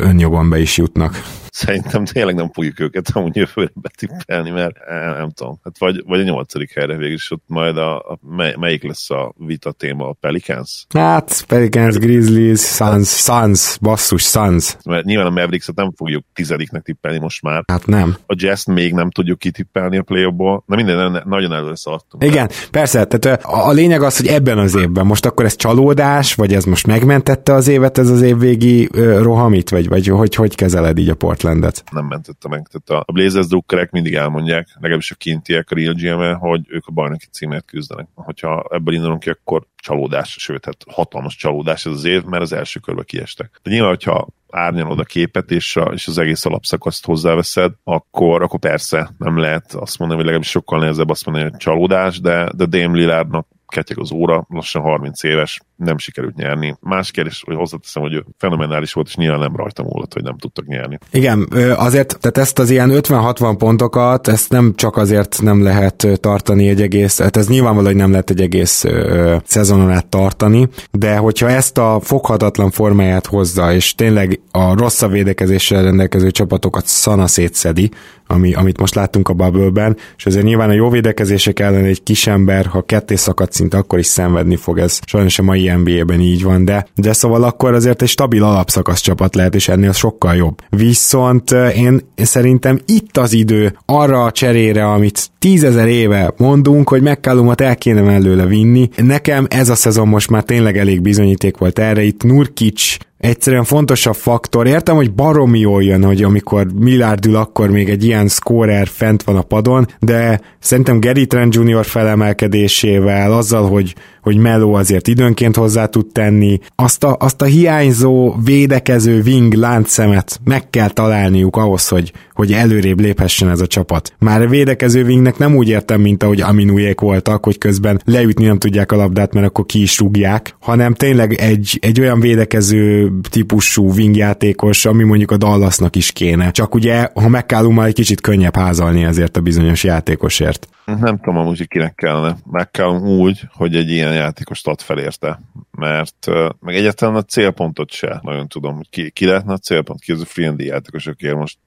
[0.00, 5.30] önjogon be is jutnak szerintem tényleg nem fogjuk őket amúgy jövőre betippelni, mert eh, nem
[5.30, 8.82] tudom, hát vagy, vagy a nyolcadik helyre végül is ott majd a, a mely, melyik
[8.82, 10.86] lesz a vita téma, a Pelicans?
[10.94, 14.76] Hát, Pelicans, Grizzlies, Suns, Suns, basszus, Suns.
[14.84, 17.64] Mert nyilván a Mavericks-et nem fogjuk tizediknek tippelni most már.
[17.66, 18.16] Hát nem.
[18.26, 20.32] A Jazz még nem tudjuk kitippelni a play
[20.66, 22.24] Na minden, nagyon előre szaladtunk.
[22.24, 22.54] Igen, de.
[22.70, 26.54] persze, tehát a, a lényeg az, hogy ebben az évben most akkor ez csalódás, vagy
[26.54, 30.98] ez most megmentette az évet, ez az évvégi uh, rohamit, vagy, vagy hogy, hogy kezeled
[30.98, 31.84] így a port Portlandet.
[31.92, 32.66] Nem mentette meg.
[32.66, 36.92] Tehát a Blazers drukkerek mindig elmondják, legalábbis a kintiek a Real gm hogy ők a
[36.92, 38.08] bajnoki címért küzdenek.
[38.14, 42.52] Hogyha ebből indulunk ki, akkor csalódás, sőt, hát hatalmas csalódás ez az év, mert az
[42.52, 43.60] első körbe kiestek.
[43.62, 48.60] De nyilván, hogyha árnyalod a képet, és, a, és az egész alapszakaszt hozzáveszed, akkor, akkor
[48.60, 52.64] persze nem lehet azt mondani, hogy legalábbis sokkal nehezebb azt mondani, hogy csalódás, de, de
[52.66, 56.76] Dame Lillardnak ketyeg az óra, lassan 30 éves, nem sikerült nyerni.
[56.80, 60.66] Más kérdés, hogy hozzáteszem, hogy fenomenális volt, és nyilván nem rajta múlott, hogy nem tudtak
[60.66, 60.98] nyerni.
[61.10, 66.68] Igen, azért, tehát ezt az ilyen 50-60 pontokat, ezt nem csak azért nem lehet tartani
[66.68, 71.16] egy egész, hát ez nyilvánvaló, hogy nem lehet egy egész ö, szezonon át tartani, de
[71.16, 77.90] hogyha ezt a foghatatlan formáját hozza, és tényleg a rosszabb védekezéssel rendelkező csapatokat szana szétszedi,
[78.26, 82.66] ami, amit most láttunk a bubble és azért nyilván a jó védekezések ellen egy kisember,
[82.66, 84.98] ha ketté szakad szinte, akkor is szenvedni fog ez.
[85.06, 89.34] Sajnos a mai NBA-ben így van, de, de szóval akkor azért egy stabil alapszakasz csapat
[89.34, 90.62] lehet, és ennél sokkal jobb.
[90.70, 97.60] Viszont én szerintem itt az idő arra a cserére, amit tízezer éve mondunk, hogy McCallumot
[97.60, 98.88] el kéne mellőle vinni.
[98.96, 102.02] Nekem ez a szezon most már tényleg elég bizonyíték volt erre.
[102.02, 104.66] Itt Nurkic egyszerűen fontosabb faktor.
[104.66, 109.22] Értem, hogy baromi jól jön, hogy amikor Millard ül, akkor még egy ilyen scorer fent
[109.22, 111.84] van a padon, de szerintem Gary Trent Jr.
[111.84, 118.34] felemelkedésével, azzal, hogy, hogy Melo azért időnként hozzá tud tenni, azt a, azt a hiányzó
[118.44, 124.14] védekező wing láncszemet meg kell találniuk ahhoz, hogy, hogy előrébb léphessen ez a csapat.
[124.18, 128.58] Már a védekező wingnek nem úgy értem, mint ahogy Aminujék voltak, hogy közben leütni nem
[128.58, 133.92] tudják a labdát, mert akkor ki is rúgják, hanem tényleg egy, egy olyan védekező típusú
[133.92, 136.50] wingjátékos, ami mondjuk a Dallasnak is kéne.
[136.50, 140.68] Csak ugye, ha McCallum egy kicsit könnyebb házalni ezért a bizonyos játékosért.
[140.84, 142.36] Nem tudom amúgy, hogy kinek kellene.
[142.44, 145.40] McCallum úgy, hogy egy ilyen játékost ad fel érte.
[145.70, 146.26] Mert
[146.60, 150.20] meg egyáltalán a célpontot se nagyon tudom, hogy ki, ki lehetne a célpont, ki az
[150.20, 151.58] a free játékosokért most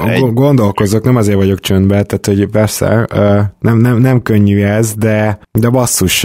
[0.00, 0.32] egy...
[0.32, 3.06] Gondolkozok, nem azért vagyok csöndben, tehát hogy persze,
[3.58, 6.24] nem, nem, nem könnyű ez, de, de basszus.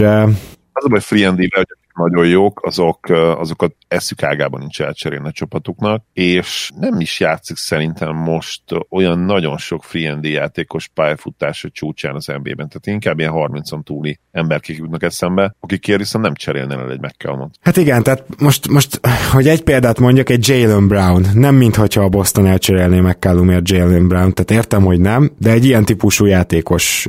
[0.72, 6.04] Az a baj free hogy nagyon jók, azok, azokat eszük ágában nincs elcserélni a csapatuknak,
[6.12, 12.26] és nem is játszik szerintem most olyan nagyon sok free and játékos pályafutása csúcsán az
[12.26, 17.00] NBA-ben, tehát inkább ilyen 30-on túli emberkék jutnak eszembe, akikért viszont nem cserélne el egy
[17.00, 17.54] McCallumot.
[17.60, 19.00] Hát igen, tehát most, most,
[19.32, 24.32] hogy egy példát mondjak, egy Jalen Brown, nem mintha a Boston elcserélné McCallumért Jalen Brown,
[24.32, 27.06] tehát értem, hogy nem, de egy ilyen típusú játékos,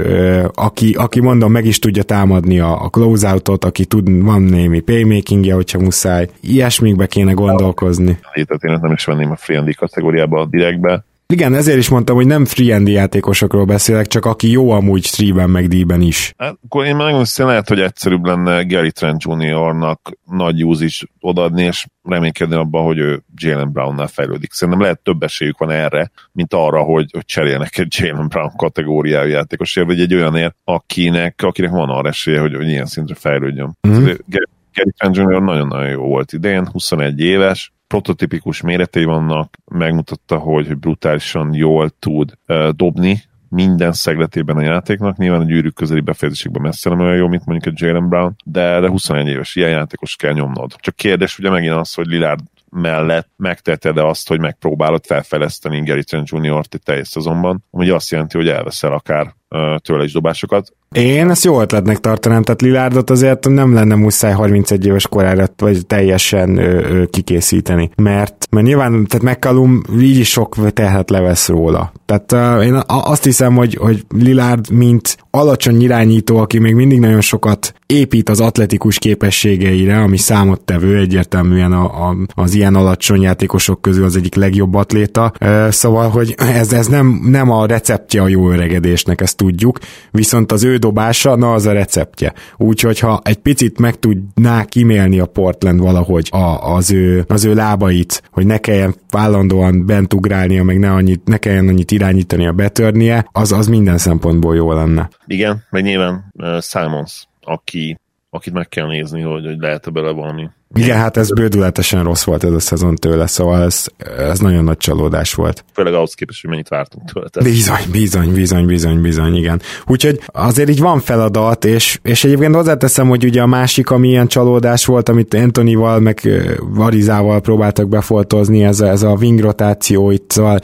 [0.53, 5.53] aki, aki mondom, meg is tudja támadni a, a closeoutot, aki tud, van némi playmakingje,
[5.53, 6.27] hogyha muszáj.
[6.41, 8.19] Ilyes ilyesmikbe kéne gondolkozni.
[8.33, 11.05] Tehát én nem is venném a free kategóriába a direktbe.
[11.27, 15.67] Igen, ezért is mondtam, hogy nem free játékosokról beszélek, csak aki jó amúgy 3 meg
[15.67, 16.33] D-ben is.
[16.37, 21.63] Hát, akkor én megmondom, hogy lehet, hogy egyszerűbb lenne Gary Trent Jr.-nak nagy is odaadni,
[21.63, 24.51] és reménykedni abban, hogy ő Jalen Brown-nál fejlődik.
[24.51, 29.29] Szerintem lehet több esélyük van erre, mint arra, hogy, hogy cserélnek egy Jalen Brown kategóriájú
[29.29, 33.77] játékosért, vagy egy olyanért, akinek, akinek van arra esélye, hogy, hogy ilyen szintre fejlődjön.
[33.87, 34.03] Mm-hmm.
[34.03, 35.41] Gary Gary Trent Jr.
[35.41, 42.69] nagyon-nagyon jó volt idén, 21 éves, prototipikus méretei vannak, megmutatta, hogy brutálisan jól tud uh,
[42.69, 45.17] dobni, minden szegletében a játéknak.
[45.17, 48.79] Nyilván a gyűrűk közeli befejezésekben messze nem olyan jó, mint mondjuk egy Jalen Brown, de,
[48.79, 50.75] de 21 éves ilyen játékos kell nyomnod.
[50.79, 52.39] Csak kérdés ugye megint az, hogy Lillard
[52.73, 58.37] mellett megtetted de azt, hogy megpróbálod felfejleszteni Trent Jr.-t egy teljes szezonban, ami azt jelenti,
[58.37, 59.33] hogy elveszel akár
[59.77, 60.73] tőle is dobásokat.
[60.91, 65.85] Én ezt jó ötletnek tartanám, tehát Lilárdot azért nem lenne muszáj 31 éves korára vagy
[65.85, 71.91] teljesen ö, ö, kikészíteni, mert, mert nyilván, tehát McCallum így is sok tehet levesz róla.
[72.05, 77.21] Tehát uh, én azt hiszem, hogy, hogy Lilárd, mint alacsony irányító, aki még mindig nagyon
[77.21, 84.03] sokat épít az atletikus képességeire, ami számottevő egyértelműen a, a, az ilyen alacsony játékosok közül
[84.03, 85.33] az egyik legjobb atléta.
[85.69, 89.79] Szóval, hogy ez, ez nem, nem a receptje a jó öregedésnek, ezt tudjuk,
[90.11, 92.33] viszont az ő dobása, na az a receptje.
[92.57, 97.53] Úgyhogy ha egy picit meg tudná kimélni a Portland valahogy a, az, ő, az ő
[97.53, 103.27] lábait, hogy ne kelljen állandóan bent ugrálnia, meg ne, annyit, ne kelljen annyit irányítania, betörnie,
[103.31, 105.09] az, az minden szempontból jó lenne.
[105.25, 107.99] Igen, meg nyilván uh, Simons, aki,
[108.29, 112.43] akit meg kell nézni, hogy, hogy lehet-e bele valami igen, hát ez bődületesen rossz volt
[112.43, 113.85] ez a szezon tőle, szóval ez,
[114.17, 115.65] ez nagyon nagy csalódás volt.
[115.73, 117.27] Főleg ahhoz képest, hogy mennyit vártunk tőle.
[117.43, 119.61] Bizony, bizony, bizony, bizony, bizony, igen.
[119.87, 124.27] Úgyhogy azért így van feladat, és, és egyébként hozzáteszem, hogy ugye a másik, ami ilyen
[124.27, 126.21] csalódás volt, amit Antonival, meg
[126.59, 130.59] Varizával próbáltak befoltozni, ez, ez a wing rotáció itt, szóval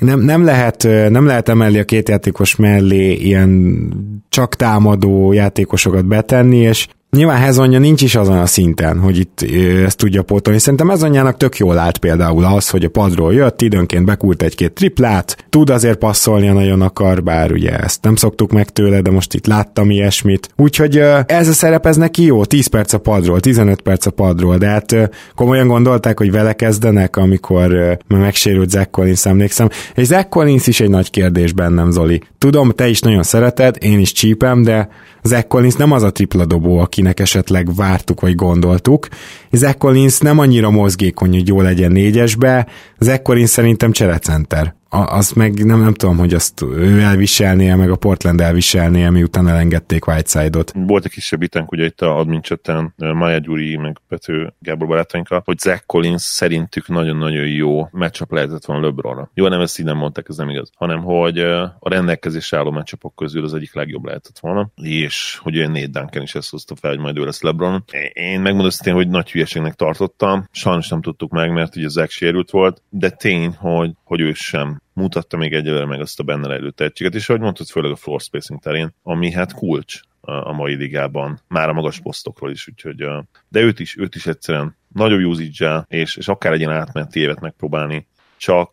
[0.00, 3.92] nem, nem, lehet, nem lehet emelni a két játékos mellé ilyen
[4.28, 9.40] csak támadó játékosokat betenni, és Nyilván Hezonja nincs is azon a szinten, hogy itt
[9.84, 10.58] ezt tudja pótolni.
[10.58, 15.44] Szerintem Hezonjának tök jól állt például az, hogy a padról jött, időnként bekult egy-két triplát,
[15.50, 19.34] tud azért passzolni, a nagyon akar, bár ugye ezt nem szoktuk meg tőle, de most
[19.34, 20.48] itt láttam ilyesmit.
[20.56, 20.96] Úgyhogy
[21.26, 24.66] ez a szerep, ez neki jó, 10 perc a padról, 15 perc a padról, de
[24.66, 29.68] hát komolyan gondolták, hogy vele kezdenek, amikor megsérült Zach Collins, emlékszem.
[29.94, 32.22] És Zach Collins is egy nagy kérdés bennem, Zoli.
[32.38, 34.88] Tudom, te is nagyon szereted, én is csípem, de
[35.22, 39.08] Zach Collins nem az a tripla dobó, akinek esetleg vártuk vagy gondoltuk.
[39.50, 42.66] Zach Collins nem annyira mozgékony, hogy jó legyen négyesbe.
[42.98, 47.96] Zach Collins szerintem cserecenter azt meg nem, nem tudom, hogy azt ő elviselnie, meg a
[47.96, 50.72] Portland elviselnie, miután elengedték Whiteside-ot.
[50.74, 55.42] Volt egy kisebb itánk ugye itt a admin chatten, Maja Gyuri, meg Pető Gábor barátainkkal,
[55.44, 59.30] hogy Zach Collins szerintük nagyon-nagyon jó matchup lehetett volna LeBronra.
[59.34, 63.14] Jó, nem ezt így nem mondták, ez nem igaz, hanem hogy a rendelkezésre álló matchupok
[63.14, 66.90] közül az egyik legjobb lehetett volna, és hogy olyan Nate Duncan is ezt hozta fel,
[66.90, 67.84] hogy majd ő lesz LeBron.
[68.12, 72.50] Én megmondom én, hogy nagy hülyeségnek tartottam, sajnos nem tudtuk meg, mert ugye Zach sérült
[72.50, 76.70] volt, de tény, hogy, hogy ő sem mutatta még egyelőre meg azt a benne lejlő
[76.70, 81.40] tehetséget, és ahogy mondtad, főleg a floor spacing terén, ami hát kulcs a mai ligában,
[81.48, 83.04] már a magas posztokról is, úgyhogy,
[83.48, 88.06] de őt is, őt is egyszerűen nagyon usage és, és akár egy átmeneti évet megpróbálni,
[88.36, 88.72] csak,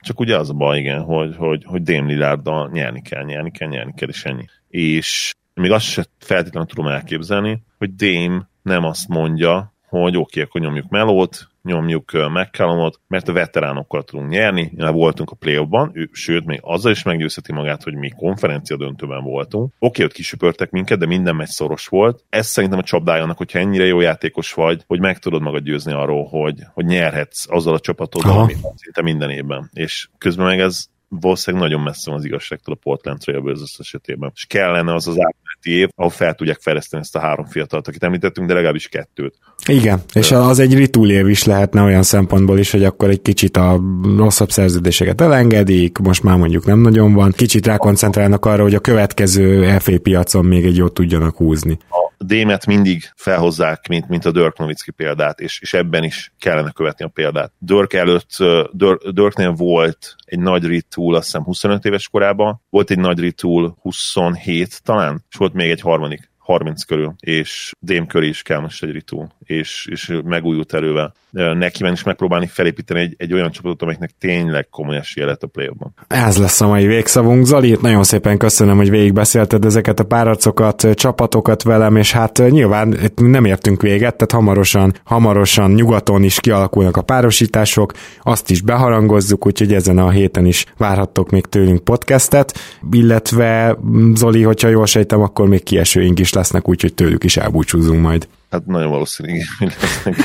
[0.00, 3.68] csak ugye az a baj, igen, hogy, hogy, hogy Dame Lillarddal nyerni kell, nyerni kell,
[3.68, 4.44] nyerni kell, és ennyi.
[4.68, 10.42] És még azt sem feltétlenül tudom elképzelni, hogy Dame nem azt mondja, hogy oké, okay,
[10.42, 16.08] akkor nyomjuk melót, nyomjuk McCallumot, mert a veteránokkal tudunk nyerni, már voltunk a play ő,
[16.12, 19.72] sőt, még azzal is meggyőzheti magát, hogy mi konferencia döntőben voltunk.
[19.78, 22.24] Oké, ott kisöpörtek minket, de minden megy szoros volt.
[22.28, 26.24] Ez szerintem a csapdájának, hogyha ennyire jó játékos vagy, hogy meg tudod magad győzni arról,
[26.24, 29.70] hogy, hogy nyerhetsz azzal a csapatoddal, amit szinte minden évben.
[29.72, 30.86] És közben meg ez
[31.20, 34.30] valószínűleg nagyon messze van az igazságtól a Portland Trailblazers esetében.
[34.34, 38.02] És kellene az az átmeneti év, ahol fel tudják fejleszteni ezt a három fiatalt, akit
[38.02, 39.34] említettünk, de legalábbis kettőt.
[39.66, 40.20] Igen, de...
[40.20, 43.80] és az egy ritúl év is lehetne olyan szempontból is, hogy akkor egy kicsit a
[44.16, 49.78] rosszabb szerződéseket elengedik, most már mondjuk nem nagyon van, kicsit rákoncentrálnak arra, hogy a következő
[49.78, 51.78] FA piacon még egy jót tudjanak húzni.
[51.88, 56.70] A Démet mindig felhozzák, mint, mint a Dirk Nowitzki példát, és, és ebben is kellene
[56.70, 57.52] követni a példát.
[57.58, 58.36] Dirk előtt,
[58.72, 63.76] Dirk, Dirknél volt egy nagy retool, azt hiszem 25 éves korában, volt egy nagy retool
[63.80, 68.82] 27 talán, és volt még egy harmadik 30 körül, és Dém köré is kell most
[68.82, 71.14] egy ritú, és, és megújult erővel.
[71.34, 75.70] Neki is megpróbálni felépíteni egy, egy olyan csapatot, amelynek tényleg komoly esélye lett a play
[76.08, 77.46] Ez lesz a mai végszavunk.
[77.46, 83.44] Zali, nagyon szépen köszönöm, hogy végigbeszélted ezeket a párarcokat, csapatokat velem, és hát nyilván nem
[83.44, 87.92] értünk véget, tehát hamarosan, hamarosan nyugaton is kialakulnak a párosítások,
[88.22, 92.58] azt is beharangozzuk, úgyhogy ezen a héten is várhattok még tőlünk podcastet,
[92.90, 93.78] illetve
[94.14, 98.28] Zoli, hogyha jól sejtem, akkor még kiesőink is lesznek, úgyhogy tőlük is elbúcsúzunk majd.
[98.54, 100.16] Hát nagyon valószínű, hogy lesznek.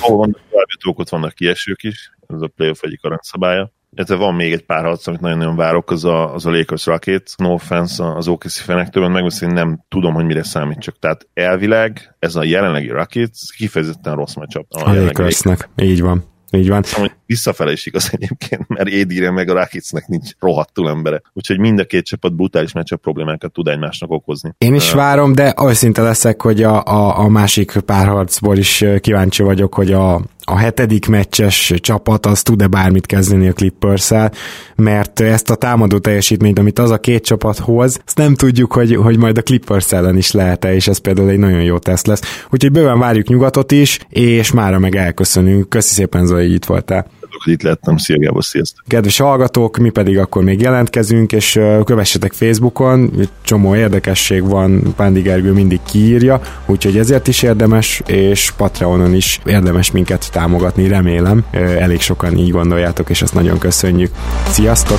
[0.00, 3.72] Ahol vannak további ott vannak kiesők is, ez a playoff egyik aranyszabálya.
[3.94, 7.32] Illetve van még egy pár harc, amit nagyon-nagyon várok, az a, az a Lakers Rocket.
[7.36, 10.98] No offense az OKC fenektől, megmondom, nem tudom, hogy mire számít csak.
[10.98, 14.66] Tehát elvileg ez a jelenlegi Rocket kifejezetten rossz meccsap.
[14.68, 16.29] A, a Lakersnek, így van.
[16.52, 16.82] Így van.
[16.82, 21.22] Szóval visszafele is igaz egyébként, mert Édire meg a Rakicnek nincs rohadtul embere.
[21.32, 24.54] Úgyhogy mind a két csapat brutális meccsebb problémákat tud egymásnak okozni.
[24.58, 29.74] Én is várom, de őszinte leszek, hogy a, a, a másik párharcból is kíváncsi vagyok,
[29.74, 30.20] hogy a,
[30.50, 34.10] a hetedik meccses csapat az tud-e bármit kezdeni a clippers
[34.76, 38.96] mert ezt a támadó teljesítményt, amit az a két csapat hoz, azt nem tudjuk, hogy,
[38.96, 42.44] hogy majd a Clippers ellen is lehet-e, és ez például egy nagyon jó teszt lesz.
[42.50, 45.68] Úgyhogy bőven várjuk nyugatot is, és mára meg elköszönünk.
[45.68, 47.06] Köszi szépen, Zoli, hogy itt voltál
[47.44, 47.96] hogy itt lettem.
[47.96, 48.84] Szia Gábor, sziasztok!
[48.88, 53.10] Kedves hallgatók, mi pedig akkor még jelentkezünk, és kövessetek Facebookon,
[53.42, 59.90] csomó érdekesség van, Pándi Gergő mindig kiírja, úgyhogy ezért is érdemes, és Patreonon is érdemes
[59.90, 61.44] minket támogatni, remélem.
[61.50, 64.10] Elég sokan így gondoljátok, és ezt nagyon köszönjük.
[64.50, 64.98] Sziasztok!